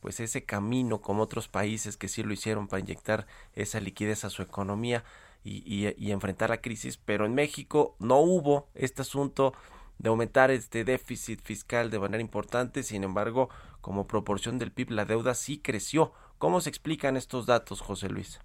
[0.00, 4.30] pues ese camino como otros países que sí lo hicieron para inyectar esa liquidez a
[4.30, 5.04] su economía
[5.44, 9.54] y, y, y enfrentar la crisis, pero en México no hubo este asunto
[9.98, 13.48] de aumentar este déficit fiscal de manera importante, sin embargo,
[13.80, 16.12] como proporción del PIB, la deuda sí creció.
[16.38, 18.40] ¿Cómo se explican estos datos, José Luis?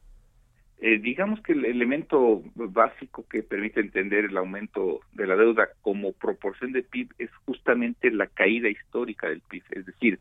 [0.83, 6.11] Eh, digamos que el elemento básico que permite entender el aumento de la deuda como
[6.11, 9.63] proporción de PIB es justamente la caída histórica del PIB.
[9.69, 10.19] Es decir,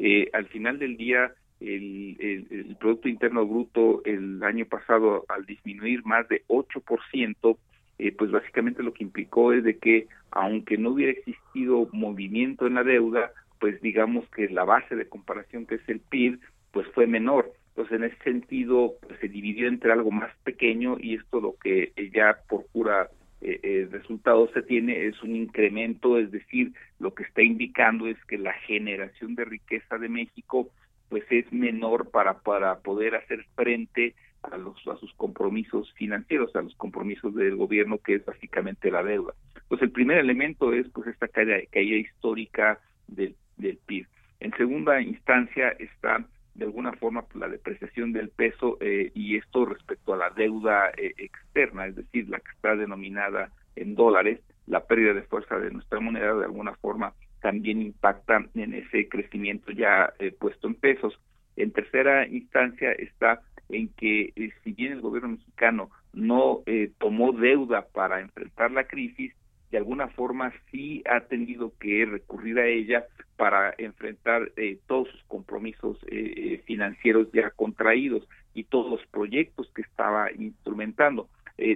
[0.00, 6.04] eh, al final del día, el, el, Producto Interno Bruto el año pasado, al disminuir
[6.04, 7.56] más de 8%,
[7.98, 12.74] eh, pues básicamente lo que implicó es de que, aunque no hubiera existido movimiento en
[12.74, 13.30] la deuda,
[13.60, 16.40] pues digamos que la base de comparación que es el PIB,
[16.72, 21.14] pues fue menor entonces, en ese sentido, pues, se dividió entre algo más pequeño y
[21.14, 23.08] esto lo que ya por pura
[23.40, 28.22] eh, eh, resultado se tiene es un incremento, es decir, lo que está indicando es
[28.26, 30.68] que la generación de riqueza de México
[31.08, 36.62] pues es menor para para poder hacer frente a los a sus compromisos financieros, a
[36.62, 39.32] los compromisos del gobierno que es básicamente la deuda.
[39.68, 44.06] Pues el primer elemento es pues esta caída, caída histórica del, del PIB.
[44.40, 50.14] En segunda instancia está de alguna forma la depreciación del peso eh, y esto respecto
[50.14, 55.14] a la deuda eh, externa, es decir, la que está denominada en dólares, la pérdida
[55.14, 60.32] de fuerza de nuestra moneda de alguna forma también impacta en ese crecimiento ya eh,
[60.32, 61.18] puesto en pesos.
[61.56, 64.32] En tercera instancia está en que
[64.62, 66.62] si bien el gobierno mexicano no
[66.98, 69.32] tomó deuda para enfrentar la crisis,
[69.70, 73.06] de alguna forma sí ha tenido que recurrir a ella
[73.36, 79.70] para enfrentar eh, todos sus compromisos eh, eh, financieros ya contraídos y todos los proyectos
[79.74, 81.28] que estaba instrumentando.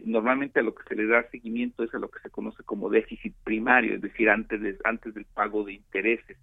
[0.07, 2.91] normalmente a lo que se le da seguimiento es a lo que se conoce como
[2.91, 6.37] déficit primario, es decir, antes, de, antes del pago de intereses.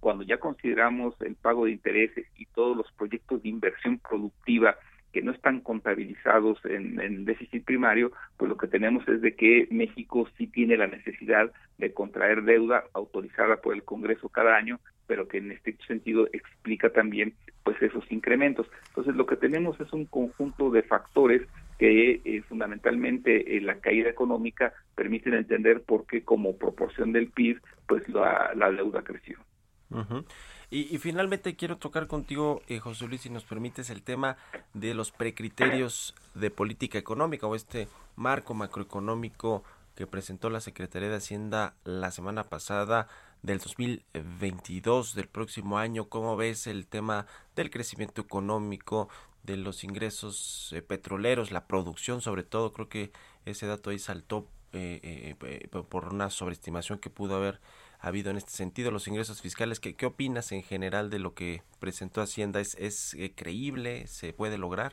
[0.00, 4.76] cuando ya consideramos el pago de intereses y todos los proyectos de inversión productiva
[5.12, 10.28] que no están contabilizados en, déficit primario, pues lo que tenemos es de que México
[10.36, 15.38] sí tiene la necesidad de contraer deuda autorizada por el Congreso cada año, pero que
[15.38, 17.34] en este sentido explica también
[17.64, 18.68] pues esos incrementos.
[18.88, 21.42] Entonces lo que tenemos es un conjunto de factores
[21.78, 27.60] que eh, fundamentalmente eh, la caída económica permiten entender por qué como proporción del PIB
[27.88, 29.38] pues la, la deuda creció.
[30.72, 34.36] Y, finalmente quiero tocar contigo, eh, José Luis, si nos permites, el tema
[34.72, 39.64] de los precriterios de política económica o este marco macroeconómico
[39.96, 43.08] que presentó la Secretaría de Hacienda la semana pasada
[43.42, 46.08] del 2022 del próximo año.
[46.08, 49.08] ¿Cómo ves el tema del crecimiento económico,
[49.42, 52.72] de los ingresos eh, petroleros, la producción sobre todo?
[52.72, 53.10] Creo que
[53.44, 55.34] ese dato ahí saltó eh,
[55.88, 57.60] por una sobreestimación que pudo haber
[58.00, 59.78] ha habido en este sentido, los ingresos fiscales.
[59.78, 62.60] ¿Qué, qué opinas en general de lo que presentó Hacienda?
[62.60, 64.06] ¿Es, eh, creíble?
[64.06, 64.92] ¿Se puede lograr?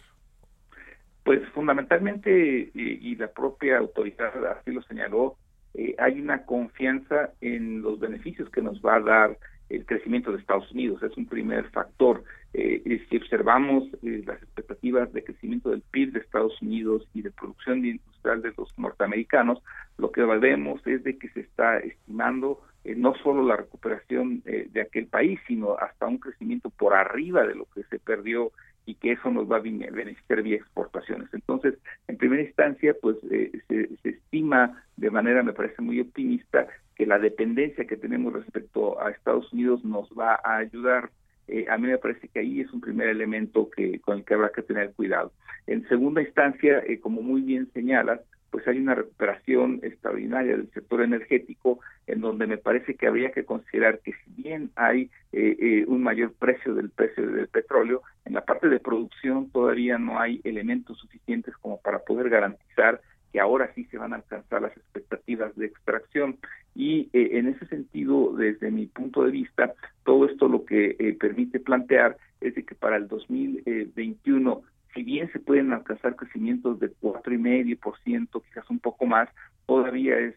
[1.23, 5.37] Pues fundamentalmente, y, la propia autoridad así lo señaló,
[5.73, 9.37] eh, hay una confianza en los beneficios que nos va a dar
[9.69, 11.03] el crecimiento de Estados Unidos.
[11.03, 12.23] Es un primer factor.
[12.53, 17.85] Eh, si observamos las expectativas de crecimiento del PIB de Estados Unidos y de producción
[17.85, 19.61] industrial de los norteamericanos,
[19.97, 24.67] lo que vemos es de que se está estimando eh, no solo la recuperación eh,
[24.71, 28.51] de aquel país, sino hasta un crecimiento por arriba de lo que se perdió
[28.85, 31.27] y que eso nos va a beneficiar vía exportaciones.
[31.33, 31.73] Entonces,
[32.07, 37.19] en primera instancia, pues eh, se, estima de manera, me parece muy optimista, que la
[37.19, 41.11] dependencia que tenemos respecto a Estados Unidos nos va a ayudar.
[41.69, 44.49] a mí me parece que ahí es un primer elemento que con el que habrá
[44.49, 45.33] que tener cuidado.
[45.67, 48.21] En segunda instancia, como muy bien señalas,
[48.51, 53.45] pues hay una recuperación extraordinaria del sector energético en donde me parece que habría que
[53.45, 58.33] considerar que si bien hay eh, eh, un mayor precio del precio del petróleo, en
[58.33, 63.01] la parte de producción todavía no hay elementos suficientes como para poder garantizar
[63.33, 66.37] que ahora sí se van a alcanzar las expectativas de extracción.
[66.73, 69.73] Y eh, en ese sentido, desde mi punto de vista,
[70.05, 74.61] todo esto lo que permite plantear es que para el 2021
[74.93, 79.05] si bien se pueden alcanzar crecimientos de cuatro y medio por ciento, quizás un poco
[79.05, 79.29] más,
[79.65, 80.35] todavía es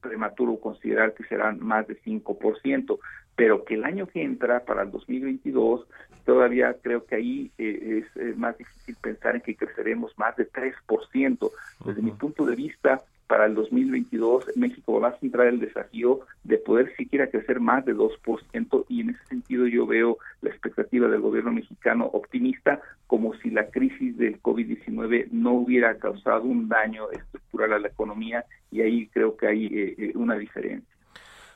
[0.00, 2.98] prematuro considerar que serán más de 5%,
[3.36, 5.86] pero que el año que entra, para el 2022,
[6.24, 11.50] todavía creo que ahí es, más difícil pensar en que creceremos más de 3%.
[11.84, 16.58] Desde mi punto de vista, para el 2022 México va a centrar el desafío de
[16.58, 21.20] poder siquiera crecer más de 2% y en ese sentido yo veo la expectativa del
[21.20, 27.72] gobierno mexicano optimista como si la crisis del COVID-19 no hubiera causado un daño estructural
[27.74, 30.92] a la economía y ahí creo que hay eh, eh, una diferencia.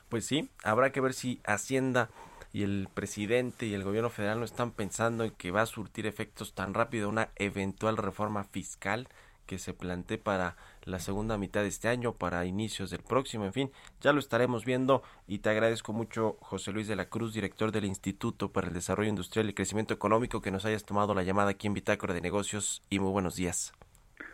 [0.07, 2.09] Pues sí, habrá que ver si Hacienda
[2.53, 6.07] y el presidente y el gobierno federal no están pensando en que va a surtir
[6.07, 9.09] efectos tan rápido una eventual reforma fiscal
[9.45, 13.53] que se plantee para la segunda mitad de este año, para inicios del próximo, en
[13.53, 13.71] fin,
[14.01, 17.85] ya lo estaremos viendo y te agradezco mucho José Luis de la Cruz, director del
[17.85, 21.67] Instituto para el Desarrollo Industrial y Crecimiento Económico, que nos hayas tomado la llamada aquí
[21.67, 23.73] en Bitácora de Negocios y muy buenos días.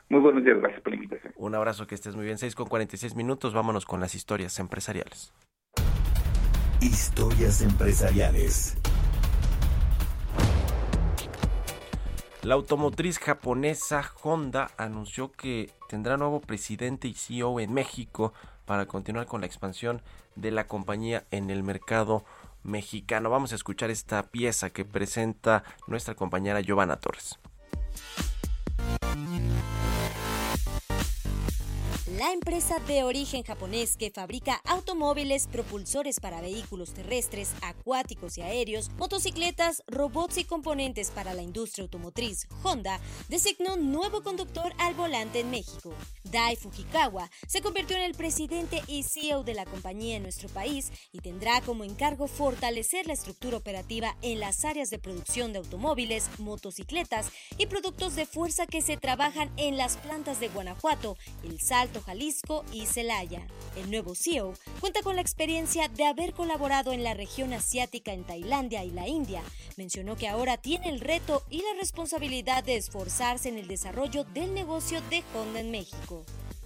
[0.09, 1.33] Muy buenos días, gracias por la invitación.
[1.37, 2.37] Un abrazo, que estés muy bien.
[2.37, 5.33] 6 con 46 minutos, vámonos con las historias empresariales.
[6.81, 8.80] Historias empresariales.
[12.43, 18.33] La automotriz japonesa Honda anunció que tendrá nuevo presidente y CEO en México
[18.65, 20.01] para continuar con la expansión
[20.35, 22.25] de la compañía en el mercado
[22.63, 23.29] mexicano.
[23.29, 27.37] Vamos a escuchar esta pieza que presenta nuestra compañera Giovanna Torres.
[32.21, 38.91] La empresa de origen japonés que fabrica automóviles, propulsores para vehículos terrestres, acuáticos y aéreos,
[38.99, 45.49] motocicletas, robots y componentes para la industria automotriz, Honda, designó nuevo conductor al volante en
[45.49, 45.95] México.
[46.25, 50.91] Dai Fujikawa se convirtió en el presidente y CEO de la compañía en nuestro país
[51.11, 56.29] y tendrá como encargo fortalecer la estructura operativa en las áreas de producción de automóviles,
[56.37, 62.03] motocicletas y productos de fuerza que se trabajan en las plantas de Guanajuato, El Salto,
[62.11, 62.81] Jalisco y.
[63.77, 68.25] El nuevo CEO cuenta con la experiencia de haber colaborado en la región asiática en
[68.25, 69.41] Tailandia y la India.
[69.77, 74.53] Mencionó que ahora tiene el reto y la responsabilidad de esforzarse en el desarrollo del
[74.53, 76.25] negocio de Honda en México.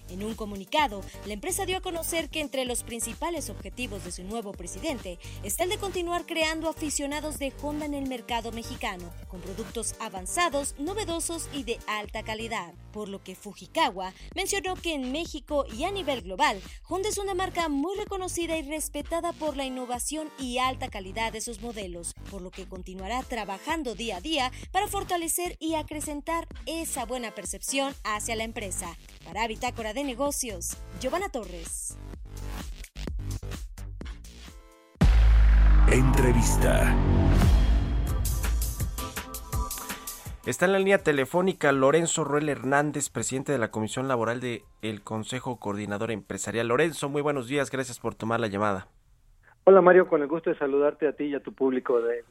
[0.09, 4.23] En un comunicado, la empresa dio a conocer que entre los principales objetivos de su
[4.23, 9.41] nuevo presidente está el de continuar creando aficionados de Honda en el mercado mexicano, con
[9.41, 12.73] productos avanzados, novedosos y de alta calidad.
[12.91, 17.33] Por lo que Fujikawa mencionó que en México y a nivel global, Honda es una
[17.33, 22.41] marca muy reconocida y respetada por la innovación y alta calidad de sus modelos, por
[22.41, 28.35] lo que continuará trabajando día a día para fortalecer y acrecentar esa buena percepción hacia
[28.35, 28.97] la empresa.
[29.25, 31.97] Para Bitácora de Negocios, Giovanna Torres.
[35.89, 36.93] Entrevista.
[40.45, 45.61] Está en la línea telefónica Lorenzo Ruel Hernández, presidente de la Comisión Laboral del Consejo
[45.61, 46.67] Coordinador Empresarial.
[46.67, 48.89] Lorenzo, muy buenos días, gracias por tomar la llamada.
[49.67, 52.23] Hola Mario, con el gusto de saludarte a ti y a tu público de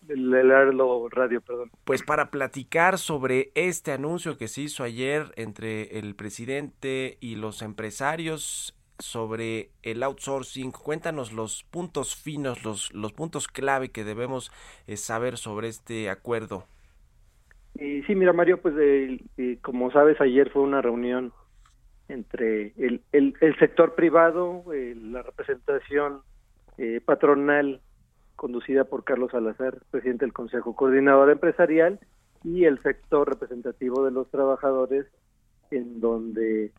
[0.00, 1.70] del Arlo Radio, perdón.
[1.84, 7.60] Pues para platicar sobre este anuncio que se hizo ayer entre el presidente y los
[7.60, 14.50] empresarios sobre el outsourcing, cuéntanos los puntos finos, los, los puntos clave que debemos
[14.86, 16.64] eh, saber sobre este acuerdo.
[17.76, 18.74] sí, mira Mario, pues
[19.60, 21.34] como sabes ayer fue una reunión
[22.08, 26.22] entre el, el, el sector privado, la representación
[26.78, 27.80] eh, patronal
[28.36, 31.98] conducida por Carlos Salazar, presidente del Consejo Coordinador Empresarial,
[32.44, 35.06] y el sector representativo de los trabajadores,
[35.72, 36.72] en donde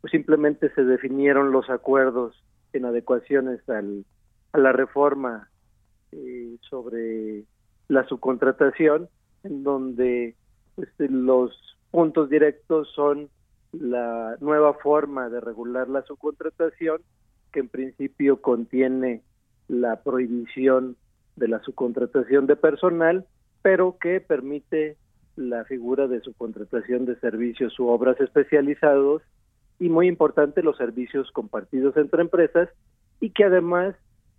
[0.00, 2.40] pues, simplemente se definieron los acuerdos
[2.74, 4.04] en adecuaciones al,
[4.52, 5.48] a la reforma
[6.12, 7.44] eh, sobre
[7.88, 9.08] la subcontratación,
[9.42, 10.36] en donde
[10.74, 11.58] pues, los
[11.90, 13.30] puntos directos son
[13.72, 17.00] la nueva forma de regular la subcontratación,
[17.52, 19.22] que en principio contiene
[19.68, 20.96] la prohibición
[21.36, 23.26] de la subcontratación de personal,
[23.62, 24.96] pero que permite
[25.36, 29.22] la figura de subcontratación de servicios u obras especializados
[29.78, 32.70] y muy importante los servicios compartidos entre empresas
[33.20, 33.94] y que además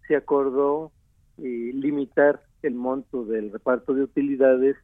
[0.08, 0.92] se acordó
[1.38, 4.76] eh, limitar el monto del reparto de utilidades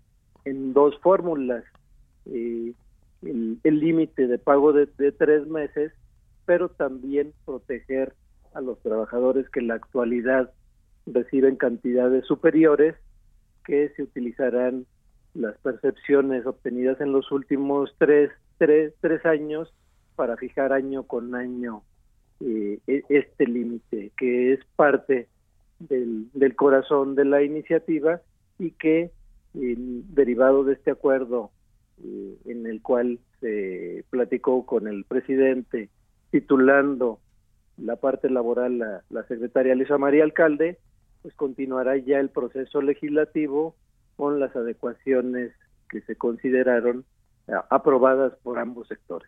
[0.46, 1.64] en dos fórmulas,
[2.26, 2.74] eh,
[3.24, 5.94] el límite de pago de, de tres meses,
[6.46, 8.14] pero también proteger
[8.54, 10.51] a los trabajadores que en la actualidad
[11.06, 12.95] reciben cantidades superiores
[13.66, 14.86] que se utilizarán
[15.34, 19.74] las percepciones obtenidas en los últimos tres, tres, tres años
[20.16, 21.82] para fijar año con año
[22.39, 25.28] eh, e, este límite, que es parte
[25.80, 28.22] del, del, corazón de la iniciativa
[28.60, 29.12] y que,
[29.54, 31.51] derivado de este acuerdo
[32.04, 35.89] eh, en el cual se platicó con el presidente
[36.32, 37.20] titulando
[37.78, 40.80] la parte laboral la, secretaria Lisa María Alcalde,
[41.21, 43.76] pues continuará ya el proceso legislativo
[44.15, 45.51] con las adecuaciones
[45.89, 47.05] que se consideraron
[47.69, 49.28] aprobadas por ambos sectores.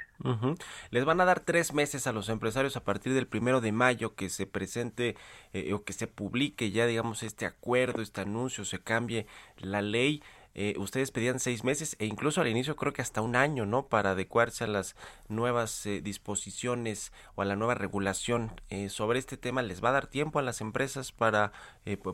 [0.90, 4.16] Les van a dar tres meses a los empresarios a partir del primero de mayo
[4.16, 5.18] que se presente
[5.52, 9.28] eh, o que se publique ya, digamos, este acuerdo, este anuncio, se cambie
[9.58, 10.24] la ley.
[10.58, 13.88] Eh, ustedes pedían seis meses e incluso al inicio creo que hasta un año, ¿no?
[13.88, 14.96] Para adecuarse a las
[15.28, 19.62] nuevas eh, disposiciones o a la nueva regulación eh, sobre este tema.
[19.62, 21.52] ¿Les va a dar tiempo a las empresas para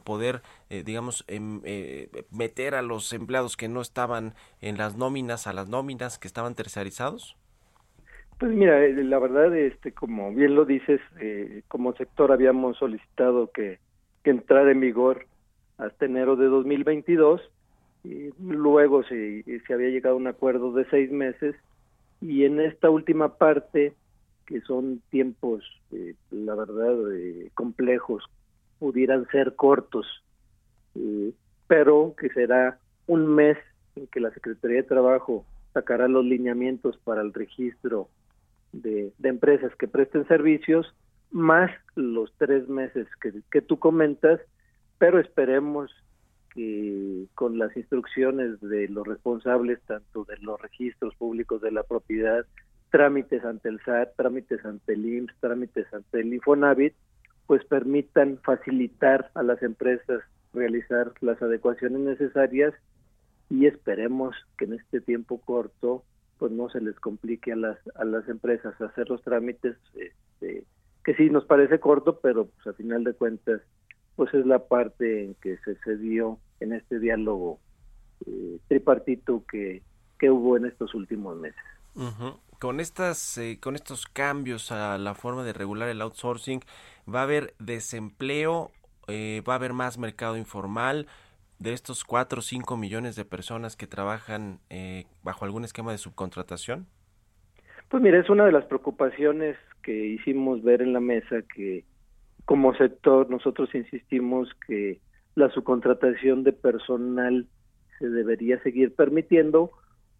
[0.03, 1.61] poder, digamos, em,
[2.31, 6.55] meter a los empleados que no estaban en las nóminas a las nóminas que estaban
[6.55, 7.37] tercerizados?
[8.39, 10.99] Pues mira, la verdad, este, como bien lo dices,
[11.67, 13.79] como sector habíamos solicitado que,
[14.23, 15.27] que entrara en vigor
[15.77, 17.41] hasta enero de 2022
[18.03, 21.55] luego se, se había llegado a un acuerdo de seis meses
[22.21, 23.93] y en esta última parte,
[24.45, 28.23] que son tiempos, eh, la verdad, eh, complejos,
[28.79, 30.05] pudieran ser cortos,
[30.95, 31.31] eh,
[31.67, 33.57] pero que será un mes
[33.95, 38.09] en que la Secretaría de Trabajo sacará los lineamientos para el registro
[38.71, 40.93] de, de empresas que presten servicios,
[41.31, 44.39] más los tres meses que, que tú comentas,
[44.97, 45.91] pero esperemos
[46.53, 52.45] que con las instrucciones de los responsables tanto de los registros públicos de la propiedad,
[52.89, 56.93] trámites ante el SAT, trámites ante el IMSS, trámites ante el Infonavit,
[57.47, 60.21] pues permitan facilitar a las empresas
[60.53, 62.73] realizar las adecuaciones necesarias
[63.49, 66.03] y esperemos que en este tiempo corto
[66.37, 70.63] pues no se les complique a las a las empresas hacer los trámites este,
[71.03, 73.61] que sí nos parece corto pero pues a final de cuentas
[74.21, 77.59] pues es la parte en que se cedió en este diálogo
[78.27, 79.81] eh, tripartito que,
[80.19, 81.59] que hubo en estos últimos meses.
[82.59, 86.59] Con estas, eh, con estos cambios a la forma de regular el outsourcing,
[87.11, 88.69] va a haber desempleo,
[89.07, 91.07] eh, va a haber más mercado informal
[91.57, 94.59] de estos 4 o 5 millones de personas que trabajan
[95.23, 96.85] bajo algún esquema de subcontratación.
[97.89, 101.85] Pues mira, es una de las preocupaciones que hicimos ver en la mesa que
[102.45, 104.99] como sector nosotros insistimos que
[105.35, 107.47] la subcontratación de personal
[107.99, 109.71] se debería seguir permitiendo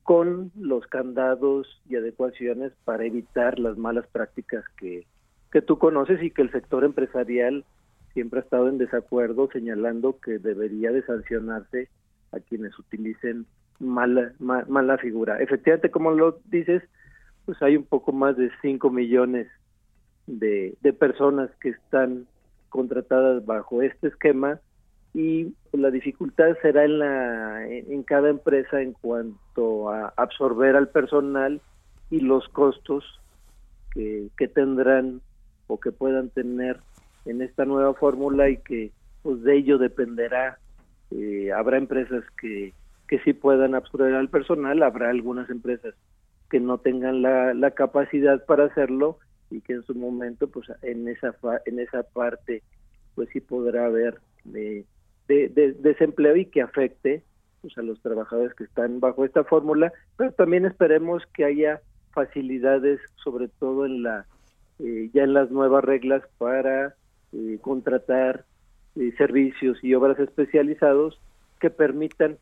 [0.04, 5.06] con los candados y adecuaciones para evitar las malas prácticas que,
[5.52, 7.66] que tú conoces y que el sector empresarial
[8.14, 11.90] siempre ha estado en desacuerdo señalando que debería de sancionarse
[12.32, 13.46] a quienes utilicen
[13.80, 15.42] mala, mala figura.
[15.42, 16.84] Efectivamente, como lo dices,
[17.46, 19.48] pues hay un poco más de 5 millones
[20.28, 22.28] de, de personas que están
[22.70, 24.60] contratadas bajo este esquema
[25.14, 31.60] y la dificultad será en la en cada empresa en cuanto a absorber al personal
[32.10, 33.04] y los costos
[33.94, 35.22] que, que tendrán
[35.68, 36.80] o que puedan tener
[37.26, 38.92] en esta nueva fórmula y que
[39.22, 40.58] pues de ello dependerá.
[41.12, 42.74] Eh, habrá empresas que
[43.10, 45.94] que sí puedan absorber al personal habrá algunas empresas
[46.50, 49.20] que no tengan la, la capacidad para hacerlo
[49.52, 51.36] y que en su momento pues en esa
[51.66, 52.64] en esa parte
[53.16, 54.86] pues sí podrá haber de,
[55.28, 57.24] de, desempleo y que afecte
[57.62, 61.82] pues, a los trabajadores que están bajo esta fórmula, pero también esperemos que haya
[62.12, 64.26] facilidades, sobre todo en la
[64.80, 66.96] eh, ya en las nuevas reglas para
[67.34, 68.46] eh, contratar
[68.96, 71.20] eh, servicios y obras especializados
[71.60, 72.38] que permitan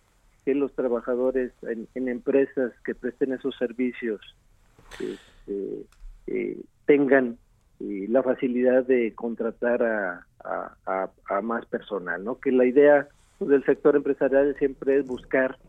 [0.46, 4.22] que los trabajadores en, empresas que presten esos servicios
[6.90, 7.38] tengan
[7.80, 12.40] la facilidad de contratar a, más personal, ¿no?
[12.40, 13.08] Que la idea
[13.40, 15.60] del sector empresarial siempre es buscar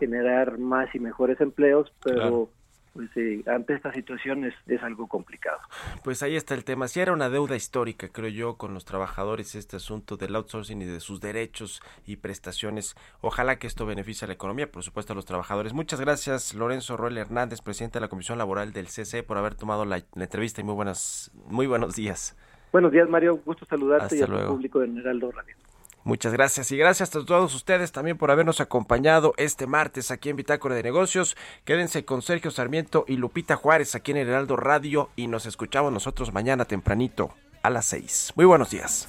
[0.00, 2.48] generar más y mejores empleos, pero
[2.92, 5.58] pues eh, ante esta situación es, es, algo complicado.
[6.04, 6.88] Pues ahí está el tema.
[6.88, 10.84] Si era una deuda histórica, creo yo, con los trabajadores este asunto del outsourcing y
[10.84, 12.94] de sus derechos y prestaciones.
[13.20, 15.72] Ojalá que esto beneficie a la economía, por supuesto a los trabajadores.
[15.72, 19.84] Muchas gracias, Lorenzo Roel Hernández, presidente de la Comisión Laboral del CC, por haber tomado
[19.84, 22.36] la, entrevista y muy buenas, muy buenos días.
[22.72, 23.40] Buenos días, Mario.
[23.44, 25.56] Gusto saludarte y a tu público de Heraldo Radio.
[26.04, 30.36] Muchas gracias y gracias a todos ustedes también por habernos acompañado este martes aquí en
[30.36, 31.36] Bitácora de Negocios.
[31.64, 35.92] Quédense con Sergio Sarmiento y Lupita Juárez aquí en el Heraldo Radio y nos escuchamos
[35.92, 37.32] nosotros mañana tempranito
[37.62, 38.32] a las seis.
[38.34, 39.08] Muy buenos días.